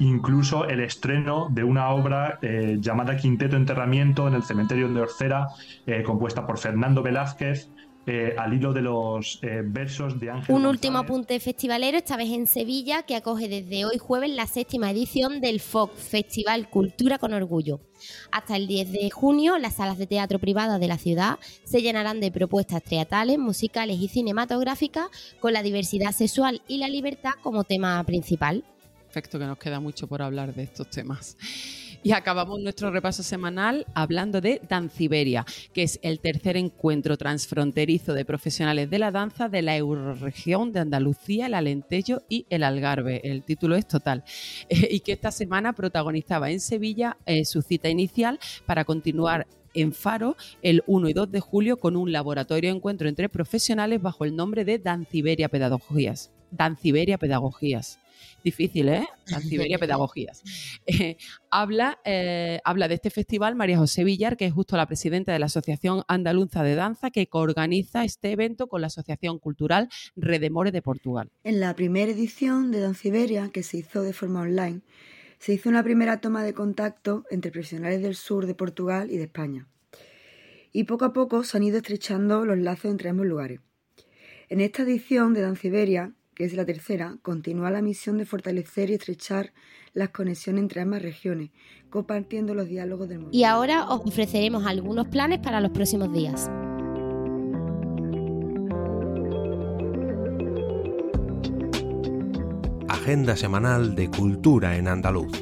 incluso 0.00 0.66
el 0.66 0.80
estreno 0.80 1.48
de 1.52 1.62
una 1.62 1.90
obra 1.90 2.40
llamada 2.42 3.16
Quinteto 3.16 3.56
Enterramiento 3.56 4.26
en 4.26 4.34
el 4.34 4.42
cementerio 4.42 4.88
de 4.88 5.00
Orcera, 5.00 5.46
compuesta 6.04 6.46
por 6.46 6.58
Fernando 6.58 7.02
Velázquez, 7.02 7.70
eh, 8.06 8.36
al 8.38 8.54
hilo 8.54 8.72
de 8.72 8.82
los 8.82 9.40
eh, 9.42 9.62
versos 9.64 10.20
de 10.20 10.30
Ángel. 10.30 10.54
Un 10.54 10.64
último 10.64 10.98
apunte 10.98 11.40
festivalero, 11.40 11.98
esta 11.98 12.16
vez 12.16 12.30
en 12.30 12.46
Sevilla, 12.46 13.02
que 13.02 13.16
acoge 13.16 13.48
desde 13.48 13.84
hoy 13.84 13.98
jueves 13.98 14.30
la 14.30 14.46
séptima 14.46 14.92
edición 14.92 15.40
del 15.40 15.60
FOC, 15.60 15.94
Festival 15.96 16.70
Cultura 16.70 17.18
con 17.18 17.34
Orgullo. 17.34 17.80
Hasta 18.30 18.56
el 18.56 18.68
10 18.68 18.92
de 18.92 19.10
junio, 19.10 19.58
las 19.58 19.74
salas 19.74 19.98
de 19.98 20.06
teatro 20.06 20.38
privadas 20.38 20.78
de 20.78 20.86
la 20.86 20.98
ciudad 20.98 21.38
se 21.64 21.82
llenarán 21.82 22.20
de 22.20 22.30
propuestas 22.30 22.82
teatrales, 22.84 23.38
musicales 23.38 23.98
y 24.00 24.06
cinematográficas 24.06 25.08
con 25.40 25.52
la 25.52 25.64
diversidad 25.64 26.12
sexual 26.12 26.62
y 26.68 26.78
la 26.78 26.88
libertad 26.88 27.32
como 27.42 27.64
tema 27.64 28.02
principal. 28.04 28.64
Perfecto, 29.06 29.38
que 29.38 29.46
nos 29.46 29.58
queda 29.58 29.80
mucho 29.80 30.06
por 30.06 30.22
hablar 30.22 30.54
de 30.54 30.62
estos 30.62 30.90
temas. 30.90 31.36
Y 32.02 32.12
acabamos 32.12 32.60
nuestro 32.60 32.90
repaso 32.90 33.22
semanal 33.22 33.86
hablando 33.94 34.40
de 34.40 34.60
Danciberia, 34.68 35.44
que 35.72 35.82
es 35.82 35.98
el 36.02 36.20
tercer 36.20 36.56
encuentro 36.56 37.16
transfronterizo 37.16 38.14
de 38.14 38.24
profesionales 38.24 38.90
de 38.90 38.98
la 38.98 39.10
danza 39.10 39.48
de 39.48 39.62
la 39.62 39.76
eurorregión 39.76 40.72
de 40.72 40.80
Andalucía, 40.80 41.46
el 41.46 41.54
Alentejo 41.54 42.22
y 42.28 42.46
el 42.50 42.62
Algarve. 42.62 43.20
El 43.24 43.42
título 43.42 43.76
es 43.76 43.86
total. 43.86 44.24
y 44.68 45.00
que 45.00 45.12
esta 45.12 45.30
semana 45.30 45.72
protagonizaba 45.72 46.50
en 46.50 46.60
Sevilla 46.60 47.16
eh, 47.26 47.44
su 47.44 47.62
cita 47.62 47.88
inicial 47.88 48.38
para 48.66 48.84
continuar 48.84 49.46
en 49.74 49.92
Faro 49.92 50.36
el 50.62 50.82
1 50.86 51.08
y 51.10 51.12
2 51.12 51.30
de 51.30 51.40
julio 51.40 51.76
con 51.78 51.96
un 51.96 52.10
laboratorio 52.10 52.70
encuentro 52.70 53.08
entre 53.08 53.28
profesionales 53.28 54.00
bajo 54.00 54.24
el 54.24 54.34
nombre 54.34 54.64
de 54.64 54.78
Danciberia 54.78 55.48
Pedagogías. 55.48 56.30
Danciberia 56.56 57.18
Pedagogías 57.18 57.98
difícil, 58.46 58.88
¿eh? 58.88 59.06
Siberia 59.42 59.78
Pedagogías. 59.84 60.42
Eh, 60.86 61.16
habla, 61.50 61.98
eh, 62.04 62.60
habla 62.64 62.86
de 62.86 62.94
este 62.94 63.10
festival 63.10 63.56
María 63.56 63.76
José 63.76 64.04
Villar, 64.04 64.36
que 64.36 64.46
es 64.46 64.52
justo 64.52 64.76
la 64.76 64.86
presidenta 64.86 65.32
de 65.32 65.40
la 65.40 65.46
Asociación 65.46 66.04
Andaluza 66.06 66.62
de 66.62 66.76
Danza, 66.76 67.10
que 67.10 67.26
coorganiza 67.26 68.04
este 68.04 68.30
evento 68.30 68.68
con 68.68 68.80
la 68.80 68.86
Asociación 68.86 69.38
Cultural 69.40 69.88
Redemore 70.14 70.70
de 70.70 70.80
Portugal. 70.80 71.30
En 71.42 71.58
la 71.58 71.74
primera 71.74 72.12
edición 72.12 72.70
de 72.70 72.80
Danciberia, 72.80 73.50
que 73.52 73.64
se 73.64 73.78
hizo 73.78 74.02
de 74.02 74.12
forma 74.12 74.42
online, 74.42 74.82
se 75.38 75.52
hizo 75.52 75.68
una 75.68 75.82
primera 75.82 76.20
toma 76.20 76.44
de 76.44 76.54
contacto 76.54 77.24
entre 77.30 77.50
profesionales 77.50 78.00
del 78.00 78.14
sur 78.14 78.46
de 78.46 78.54
Portugal 78.54 79.10
y 79.10 79.16
de 79.16 79.24
España. 79.24 79.66
y 80.72 80.84
poco 80.84 81.06
a 81.06 81.12
poco 81.14 81.42
se 81.42 81.56
han 81.56 81.62
ido 81.62 81.78
estrechando 81.78 82.44
los 82.44 82.58
lazos 82.58 82.90
entre 82.90 83.08
ambos 83.08 83.24
lugares. 83.24 83.60
En 84.50 84.60
esta 84.60 84.82
edición 84.82 85.32
de 85.32 85.40
Danciberia, 85.40 86.12
que 86.36 86.44
es 86.44 86.52
la 86.52 86.66
tercera, 86.66 87.16
continúa 87.22 87.70
la 87.70 87.80
misión 87.80 88.18
de 88.18 88.26
fortalecer 88.26 88.90
y 88.90 88.94
estrechar 88.94 89.54
las 89.94 90.10
conexiones 90.10 90.60
entre 90.60 90.82
ambas 90.82 91.00
regiones, 91.00 91.48
compartiendo 91.88 92.54
los 92.54 92.68
diálogos 92.68 93.08
del 93.08 93.20
mundo. 93.20 93.36
Y 93.36 93.44
ahora 93.44 93.88
os 93.88 94.02
ofreceremos 94.04 94.66
algunos 94.66 95.08
planes 95.08 95.38
para 95.38 95.62
los 95.62 95.70
próximos 95.70 96.12
días. 96.12 96.50
Agenda 102.86 103.34
semanal 103.34 103.94
de 103.94 104.10
cultura 104.10 104.76
en 104.76 104.88
andaluz. 104.88 105.32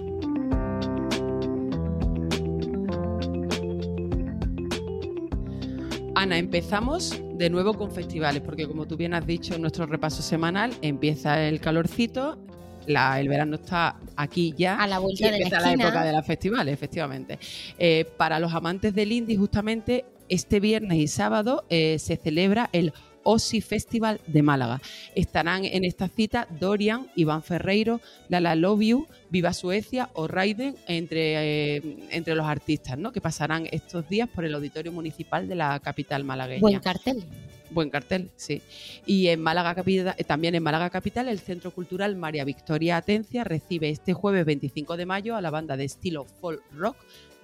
Ana, 6.15 6.39
empezamos 6.39 7.21
de 7.37 7.51
nuevo 7.51 7.75
con 7.75 7.91
festivales, 7.91 8.43
porque 8.43 8.67
como 8.67 8.87
tú 8.87 8.97
bien 8.97 9.15
has 9.15 9.27
dicho 9.27 9.55
en 9.55 9.61
nuestro 9.61 9.87
repaso 9.87 10.23
semanal, 10.23 10.73
empieza 10.83 11.43
el 11.47 11.61
calorcito, 11.61 12.39
la- 12.87 13.19
el 13.21 13.29
verano 13.29 13.57
está 13.57 13.97
aquí 14.17 14.55
ya. 14.57 14.77
A 14.77 14.87
la 14.87 14.99
vuelta 14.99 15.23
y 15.23 15.25
de 15.25 15.31
la 15.31 15.37
empieza 15.39 15.61
la, 15.61 15.67
esquina. 15.69 15.85
época 15.89 16.05
de 16.05 16.13
los 16.13 16.27
festivales, 16.27 16.75
efectivamente. 16.75 17.39
Eh, 17.79 18.05
para 18.17 18.39
los 18.39 18.53
amantes 18.55 18.95
del 18.95 19.11
indie, 19.13 19.37
justamente 19.37 20.05
este 20.29 20.61
viernes 20.61 20.99
y 20.99 21.07
sábado 21.09 21.65
eh, 21.71 21.99
se 21.99 22.17
celebra 22.17 22.71
el 22.73 22.93
OSI 23.25 23.61
Festival 23.61 24.21
de 24.27 24.43
Málaga. 24.43 24.81
Estarán 25.15 25.65
en 25.65 25.85
esta 25.85 26.09
cita 26.09 26.47
Dorian, 26.61 27.09
Iván 27.17 27.43
Ferreiro, 27.43 28.01
Lala 28.29 28.55
Love 28.55 28.83
You, 28.83 29.07
Viva 29.31 29.53
Suecia 29.53 30.11
o 30.15 30.29
Raiden 30.29 30.77
entre, 30.87 31.77
eh, 31.77 31.83
entre 32.11 32.35
los 32.35 32.47
artistas 32.47 32.99
¿no? 32.99 33.13
que 33.13 33.21
pasarán 33.21 33.67
estos 33.73 34.09
días 34.09 34.29
por 34.29 34.45
el 34.45 34.55
Auditorio 34.55 34.93
Municipal 34.93 35.49
de 35.49 35.55
la 35.57 35.81
capital 35.81 36.25
malagueña. 36.25 36.61
Buen 36.61 36.81
cartel. 36.81 37.25
Buen 37.71 37.91
cartel, 37.91 38.31
sí. 38.37 38.63
Y 39.05 39.29
en 39.29 39.41
Málaga 39.43 39.75
capital, 39.75 40.15
también 40.27 40.55
en 40.55 40.63
Málaga 40.63 40.91
capital, 40.91 41.29
el 41.29 41.41
Centro 41.41 41.73
Cultural 41.73 42.15
María 42.15 42.45
Victoria 42.45 42.97
Atencia 42.97 43.43
recibe 43.43 43.91
este 43.91 44.13
jueves 44.13 44.45
25 44.45 44.97
de 44.97 45.07
mayo 45.07 45.35
a 45.35 45.41
la 45.41 45.51
banda 45.51 45.77
de 45.77 45.85
estilo 45.85 46.25
folk 46.25 46.63
rock 46.73 46.97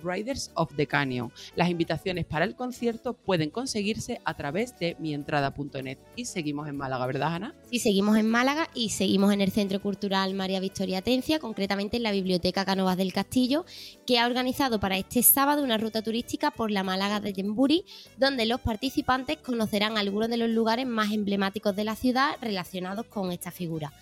Riders 0.03 0.51
of 0.55 0.75
the 0.77 0.87
Canyon. 0.87 1.33
Las 1.57 1.71
invitaciones 1.71 2.25
para 2.25 2.45
el 2.45 2.55
concierto 2.55 3.15
pueden 3.15 3.51
conseguirse 3.51 4.21
a 4.25 4.35
través 4.35 4.79
de 4.79 4.97
mientrada.net. 4.99 5.99
Y 6.17 6.25
seguimos 6.25 6.69
en 6.69 6.77
Málaga, 6.77 7.07
¿verdad, 7.07 7.35
Ana? 7.35 7.55
Sí, 7.71 7.79
seguimos 7.79 8.17
en 8.17 8.29
Málaga 8.29 8.69
y 8.75 8.91
seguimos 8.91 9.33
en 9.33 9.41
el 9.41 9.51
Centro 9.51 9.81
Cultural 9.81 10.35
María 10.35 10.61
Victoria 10.61 10.99
Atencia, 10.99 11.39
concretamente 11.39 11.97
en 11.97 12.03
la 12.03 12.13
Biblioteca 12.13 12.65
Canovas 12.65 12.97
del 12.97 13.13
Castillo, 13.13 13.65
que 14.07 14.19
ha 14.19 14.27
organizado 14.27 14.81
para 14.81 14.97
este 14.97 15.23
sábado 15.23 15.63
una 15.63 15.79
ruta 15.79 16.03
turística 16.03 16.51
por 16.51 16.71
la 16.71 16.83
Málaga 16.83 17.21
de 17.21 17.33
Yemburi, 17.33 17.85
donde 18.19 18.47
los 18.47 18.61
participantes 18.61 19.39
conocerán 19.39 19.99
algunos 19.99 20.29
de 20.29 20.37
los 20.37 20.51
lugares 20.51 20.87
más 20.87 21.13
emblemáticos 21.13 21.77
de 21.77 21.85
la 21.85 21.97
ciudad 21.97 22.37
relacionados 22.41 23.07
con 23.07 23.33
esta 23.33 23.51
figura. 23.51 23.93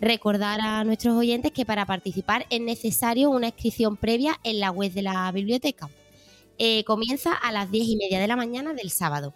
Recordar 0.00 0.60
a 0.62 0.82
nuestros 0.84 1.14
oyentes 1.14 1.52
que 1.52 1.66
para 1.66 1.84
participar 1.84 2.46
es 2.48 2.60
necesario 2.60 3.28
una 3.28 3.48
inscripción 3.48 3.98
previa 3.98 4.40
en 4.44 4.58
la 4.58 4.70
web 4.70 4.92
de 4.92 5.02
la 5.02 5.30
biblioteca. 5.30 5.90
Eh, 6.58 6.84
comienza 6.84 7.34
a 7.34 7.52
las 7.52 7.70
10 7.70 7.86
y 7.86 7.96
media 7.96 8.18
de 8.18 8.26
la 8.26 8.36
mañana 8.36 8.72
del 8.72 8.90
sábado. 8.90 9.34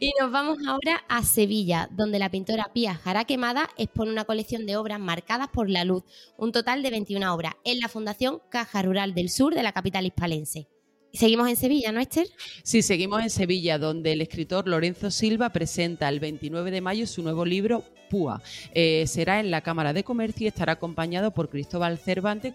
Y 0.00 0.12
nos 0.20 0.30
vamos 0.30 0.58
ahora 0.66 1.04
a 1.08 1.22
Sevilla, 1.22 1.88
donde 1.92 2.18
la 2.18 2.30
pintora 2.30 2.70
Pía 2.72 2.94
Jara 2.94 3.24
Quemada 3.24 3.68
expone 3.76 4.10
una 4.10 4.24
colección 4.24 4.66
de 4.66 4.76
obras 4.76 5.00
marcadas 5.00 5.48
por 5.48 5.68
la 5.70 5.84
luz, 5.84 6.04
un 6.36 6.52
total 6.52 6.82
de 6.82 6.90
21 6.90 7.34
obras, 7.34 7.54
en 7.64 7.80
la 7.80 7.88
Fundación 7.88 8.40
Caja 8.50 8.82
Rural 8.82 9.14
del 9.14 9.30
Sur 9.30 9.54
de 9.54 9.62
la 9.62 9.72
capital 9.72 10.06
hispalense. 10.06 10.68
Seguimos 11.12 11.48
en 11.48 11.56
Sevilla, 11.56 11.92
¿no, 11.92 12.00
Esther? 12.00 12.28
Sí, 12.62 12.82
seguimos 12.82 13.22
en 13.22 13.30
Sevilla, 13.30 13.78
donde 13.78 14.12
el 14.12 14.20
escritor 14.20 14.68
Lorenzo 14.68 15.10
Silva 15.10 15.50
presenta 15.50 16.08
el 16.08 16.20
29 16.20 16.70
de 16.70 16.80
mayo 16.82 17.06
su 17.06 17.22
nuevo 17.22 17.46
libro 17.46 17.82
Púa. 18.08 18.42
Eh, 18.74 19.04
será 19.06 19.40
en 19.40 19.50
la 19.50 19.60
Cámara 19.60 19.92
de 19.92 20.04
Comercio 20.04 20.44
y 20.44 20.48
estará 20.48 20.72
acompañado 20.72 21.30
por 21.32 21.48
Cristóbal 21.48 21.98
Cervantes, 21.98 22.54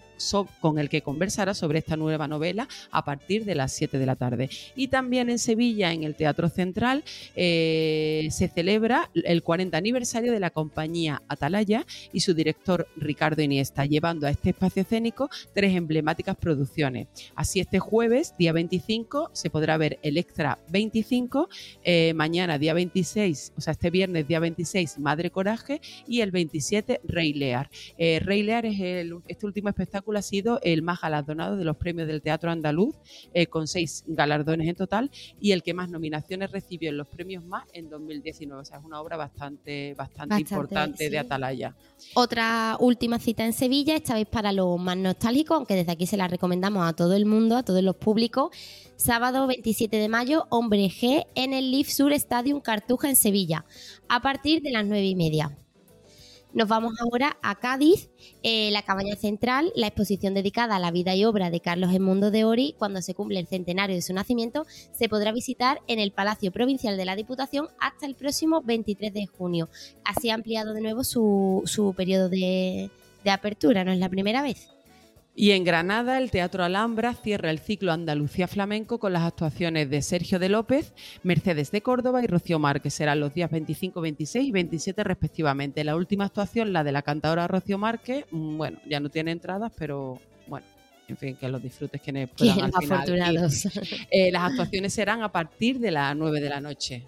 con 0.60 0.78
el 0.78 0.88
que 0.88 1.02
conversará 1.02 1.54
sobre 1.54 1.78
esta 1.78 1.96
nueva 1.96 2.28
novela 2.28 2.68
a 2.90 3.04
partir 3.04 3.44
de 3.44 3.54
las 3.54 3.72
7 3.72 3.98
de 3.98 4.06
la 4.06 4.16
tarde. 4.16 4.50
Y 4.74 4.88
también 4.88 5.30
en 5.30 5.38
Sevilla, 5.38 5.92
en 5.92 6.04
el 6.04 6.14
Teatro 6.14 6.48
Central, 6.48 7.04
eh, 7.36 8.28
se 8.30 8.48
celebra 8.48 9.10
el 9.14 9.42
40 9.42 9.76
aniversario 9.76 10.32
de 10.32 10.40
la 10.40 10.50
compañía 10.50 11.22
Atalaya 11.28 11.86
y 12.12 12.20
su 12.20 12.34
director 12.34 12.88
Ricardo 12.96 13.42
Iniesta, 13.42 13.84
llevando 13.84 14.26
a 14.26 14.30
este 14.30 14.50
espacio 14.50 14.82
escénico 14.82 15.28
tres 15.52 15.74
emblemáticas 15.74 16.36
producciones. 16.36 17.08
Así 17.34 17.60
este 17.60 17.78
jueves, 17.78 18.34
día 18.38 18.52
25, 18.52 19.30
se 19.32 19.50
podrá 19.50 19.76
ver 19.76 19.98
el 20.02 20.16
Extra 20.16 20.58
25, 20.68 21.48
eh, 21.82 22.12
mañana 22.14 22.58
día 22.58 22.74
26, 22.74 23.52
o 23.56 23.60
sea, 23.60 23.72
este 23.72 23.90
viernes 23.90 24.26
día 24.26 24.40
26, 24.40 24.98
Madre 24.98 25.30
Coraje 25.44 25.82
y 26.06 26.22
el 26.22 26.30
27, 26.30 27.02
Rey 27.04 27.34
Lear. 27.34 27.68
Eh, 27.98 28.18
Rey 28.20 28.42
Lear 28.42 28.64
es 28.64 28.80
el, 28.80 29.18
este 29.28 29.44
último 29.44 29.68
espectáculo 29.68 30.18
ha 30.18 30.22
sido 30.22 30.58
el 30.62 30.80
más 30.80 31.02
galardonado 31.02 31.58
de 31.58 31.64
los 31.64 31.76
premios 31.76 32.08
del 32.08 32.22
teatro 32.22 32.50
andaluz, 32.50 32.94
eh, 33.34 33.46
con 33.46 33.66
seis 33.66 34.04
galardones 34.06 34.66
en 34.68 34.74
total 34.74 35.10
y 35.38 35.52
el 35.52 35.62
que 35.62 35.74
más 35.74 35.90
nominaciones 35.90 36.50
recibió 36.50 36.88
en 36.88 36.96
los 36.96 37.08
premios 37.08 37.44
más 37.44 37.64
en 37.74 37.90
2019. 37.90 38.62
O 38.62 38.64
sea, 38.64 38.78
es 38.78 38.84
una 38.84 39.02
obra 39.02 39.18
bastante, 39.18 39.92
bastante, 39.94 40.14
Bastante, 40.14 40.54
importante 40.54 41.04
sí. 41.04 41.10
de 41.10 41.18
Atalaya. 41.18 41.76
Otra 42.14 42.78
última 42.80 43.18
cita 43.18 43.44
en 43.44 43.52
Sevilla, 43.52 43.96
esta 43.96 44.14
vez 44.14 44.26
para 44.26 44.50
los 44.52 44.80
más 44.80 44.96
nostálgicos, 44.96 45.56
aunque 45.56 45.74
desde 45.74 45.92
aquí 45.92 46.06
se 46.06 46.16
la 46.16 46.26
recomendamos 46.26 46.88
a 46.88 46.94
todo 46.94 47.14
el 47.14 47.26
mundo, 47.26 47.56
a 47.56 47.62
todos 47.64 47.82
los 47.82 47.96
públicos. 47.96 48.50
Sábado 48.96 49.48
27 49.48 49.96
de 49.96 50.08
mayo, 50.08 50.46
Hombre 50.50 50.86
G 50.86 51.26
en 51.34 51.52
el 51.52 51.72
Leaf 51.72 51.88
Sur 51.88 52.12
Stadium 52.12 52.60
Cartuja 52.60 53.08
en 53.08 53.16
Sevilla, 53.16 53.64
a 54.08 54.20
partir 54.20 54.62
de 54.62 54.70
las 54.70 54.86
9 54.86 55.04
y 55.04 55.14
media. 55.16 55.56
Nos 56.54 56.68
vamos 56.68 56.94
ahora 57.00 57.36
a 57.42 57.56
Cádiz, 57.56 58.10
eh, 58.44 58.70
la 58.70 58.82
cabaña 58.82 59.16
central, 59.16 59.72
la 59.74 59.88
exposición 59.88 60.34
dedicada 60.34 60.76
a 60.76 60.78
la 60.78 60.92
vida 60.92 61.12
y 61.16 61.24
obra 61.24 61.50
de 61.50 61.58
Carlos 61.58 61.92
Edmundo 61.92 62.30
de 62.30 62.44
Ori, 62.44 62.76
cuando 62.78 63.02
se 63.02 63.12
cumple 63.12 63.40
el 63.40 63.48
centenario 63.48 63.96
de 63.96 64.02
su 64.02 64.14
nacimiento, 64.14 64.64
se 64.92 65.08
podrá 65.08 65.32
visitar 65.32 65.80
en 65.88 65.98
el 65.98 66.12
Palacio 66.12 66.52
Provincial 66.52 66.96
de 66.96 67.06
la 67.06 67.16
Diputación 67.16 67.66
hasta 67.80 68.06
el 68.06 68.14
próximo 68.14 68.62
23 68.62 69.12
de 69.12 69.26
junio. 69.26 69.68
Así 70.04 70.30
ha 70.30 70.34
ampliado 70.34 70.74
de 70.74 70.80
nuevo 70.80 71.02
su, 71.02 71.62
su 71.66 71.92
periodo 71.94 72.28
de 72.28 72.90
apertura, 73.28 73.82
no 73.82 73.90
es 73.90 73.98
la 73.98 74.08
primera 74.08 74.40
vez. 74.40 74.73
Y 75.36 75.50
en 75.50 75.64
Granada, 75.64 76.18
el 76.18 76.30
Teatro 76.30 76.62
Alhambra 76.62 77.12
cierra 77.14 77.50
el 77.50 77.58
ciclo 77.58 77.92
Andalucía 77.92 78.46
Flamenco 78.46 79.00
con 79.00 79.12
las 79.12 79.24
actuaciones 79.24 79.90
de 79.90 80.00
Sergio 80.00 80.38
de 80.38 80.48
López, 80.48 80.92
Mercedes 81.24 81.72
de 81.72 81.82
Córdoba 81.82 82.22
y 82.22 82.28
Rocío 82.28 82.60
Mar, 82.60 82.80
que 82.80 82.90
serán 82.90 83.18
los 83.18 83.34
días 83.34 83.50
25, 83.50 84.00
26 84.00 84.48
y 84.48 84.52
27 84.52 85.02
respectivamente. 85.02 85.82
La 85.82 85.96
última 85.96 86.26
actuación, 86.26 86.72
la 86.72 86.84
de 86.84 86.92
la 86.92 87.02
cantadora 87.02 87.48
Rocío 87.48 87.78
Márquez, 87.78 88.26
mm, 88.30 88.56
bueno, 88.56 88.78
ya 88.88 89.00
no 89.00 89.08
tiene 89.08 89.32
entradas, 89.32 89.72
pero 89.76 90.20
bueno, 90.46 90.66
en 91.08 91.16
fin, 91.16 91.34
que 91.34 91.48
los 91.48 91.60
disfrutes 91.60 92.00
quienes 92.00 92.28
puedan 92.36 92.60
al 92.60 92.72
final. 92.72 93.50
Eh, 94.12 94.30
las 94.30 94.50
actuaciones 94.52 94.92
serán 94.92 95.22
a 95.22 95.32
partir 95.32 95.80
de 95.80 95.90
las 95.90 96.16
9 96.16 96.40
de 96.40 96.48
la 96.48 96.60
noche. 96.60 97.02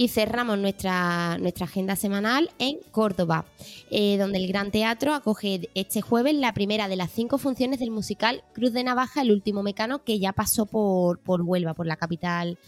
Y 0.00 0.08
cerramos 0.08 0.56
nuestra, 0.56 1.36
nuestra 1.36 1.66
agenda 1.66 1.94
semanal 1.94 2.48
en 2.58 2.78
Córdoba, 2.90 3.44
eh, 3.90 4.16
donde 4.16 4.38
el 4.38 4.48
Gran 4.48 4.70
Teatro 4.70 5.12
acoge 5.12 5.68
este 5.74 6.00
jueves 6.00 6.34
la 6.34 6.54
primera 6.54 6.88
de 6.88 6.96
las 6.96 7.10
cinco 7.10 7.36
funciones 7.36 7.80
del 7.80 7.90
musical 7.90 8.42
Cruz 8.54 8.72
de 8.72 8.82
Navaja, 8.82 9.20
el 9.20 9.30
último 9.30 9.62
mecano 9.62 10.02
que 10.02 10.18
ya 10.18 10.32
pasó 10.32 10.64
por, 10.64 11.18
por 11.18 11.42
Huelva, 11.42 11.74
por 11.74 11.86
la 11.86 11.96
capital 11.96 12.58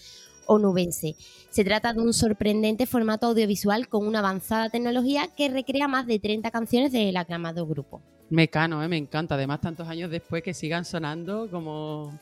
onubense. 0.46 1.16
Se 1.48 1.64
trata 1.64 1.94
de 1.94 2.02
un 2.02 2.12
sorprendente 2.12 2.84
formato 2.84 3.28
audiovisual 3.28 3.88
con 3.88 4.06
una 4.06 4.18
avanzada 4.18 4.68
tecnología 4.68 5.28
que 5.34 5.48
recrea 5.48 5.88
más 5.88 6.06
de 6.06 6.18
30 6.18 6.50
canciones 6.50 6.92
del 6.92 7.16
aclamado 7.16 7.66
grupo. 7.66 8.02
Mecano, 8.28 8.84
eh, 8.84 8.88
me 8.88 8.98
encanta. 8.98 9.36
Además, 9.36 9.62
tantos 9.62 9.88
años 9.88 10.10
después 10.10 10.42
que 10.42 10.52
sigan 10.52 10.84
sonando 10.84 11.48
como. 11.50 12.12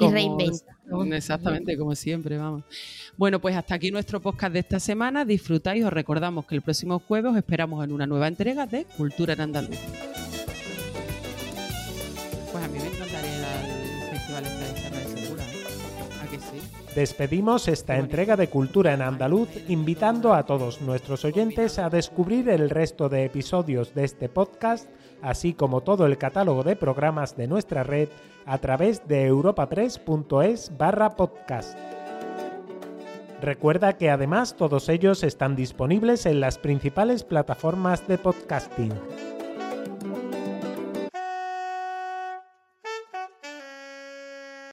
Y 0.00 0.08
reinventa, 0.08 0.76
¿no? 0.86 1.02
Exactamente, 1.04 1.76
como 1.76 1.94
siempre, 1.94 2.38
vamos. 2.38 2.64
Bueno, 3.16 3.40
pues 3.40 3.56
hasta 3.56 3.74
aquí 3.74 3.90
nuestro 3.90 4.20
podcast 4.20 4.52
de 4.52 4.60
esta 4.60 4.78
semana. 4.78 5.24
Disfrutáis, 5.24 5.84
os 5.84 5.92
recordamos 5.92 6.46
que 6.46 6.54
el 6.54 6.62
próximo 6.62 7.00
jueves 7.00 7.32
os 7.32 7.38
esperamos 7.38 7.84
en 7.84 7.92
una 7.92 8.06
nueva 8.06 8.28
entrega 8.28 8.66
de 8.66 8.84
Cultura 8.84 9.32
en 9.32 9.40
Andaluz. 9.40 9.78
Pues 12.52 12.64
a 12.64 12.68
mí 12.68 12.78
me 12.78 12.86
encantaría 12.86 13.38
ir 13.38 13.44
al 13.44 14.10
Festival 14.10 14.44
de 14.44 14.80
Serra 14.80 14.98
de 14.98 15.20
Segura, 15.20 15.42
¿eh? 15.42 16.22
¿A 16.22 16.30
que 16.30 16.38
sí? 16.38 16.60
Despedimos 16.94 17.68
esta 17.68 17.98
entrega 17.98 18.36
de 18.36 18.48
Cultura 18.48 18.94
en 18.94 19.02
Andaluz 19.02 19.48
invitando 19.68 20.32
a 20.32 20.46
todos 20.46 20.80
nuestros 20.80 21.24
oyentes 21.24 21.78
a 21.78 21.90
descubrir 21.90 22.48
el 22.48 22.70
resto 22.70 23.08
de 23.08 23.24
episodios 23.24 23.94
de 23.94 24.04
este 24.04 24.28
podcast, 24.28 24.88
así 25.22 25.52
como 25.52 25.82
todo 25.82 26.06
el 26.06 26.18
catálogo 26.18 26.62
de 26.62 26.76
programas 26.76 27.36
de 27.36 27.48
nuestra 27.48 27.82
red 27.82 28.08
a 28.46 28.58
través 28.58 29.06
de 29.06 29.26
europapress.es 29.26 30.76
barra 30.76 31.16
podcast. 31.16 31.78
Recuerda 33.40 33.96
que 33.96 34.10
además 34.10 34.56
todos 34.56 34.88
ellos 34.88 35.22
están 35.22 35.54
disponibles 35.54 36.26
en 36.26 36.40
las 36.40 36.58
principales 36.58 37.22
plataformas 37.22 38.06
de 38.08 38.18
podcasting. 38.18 39.37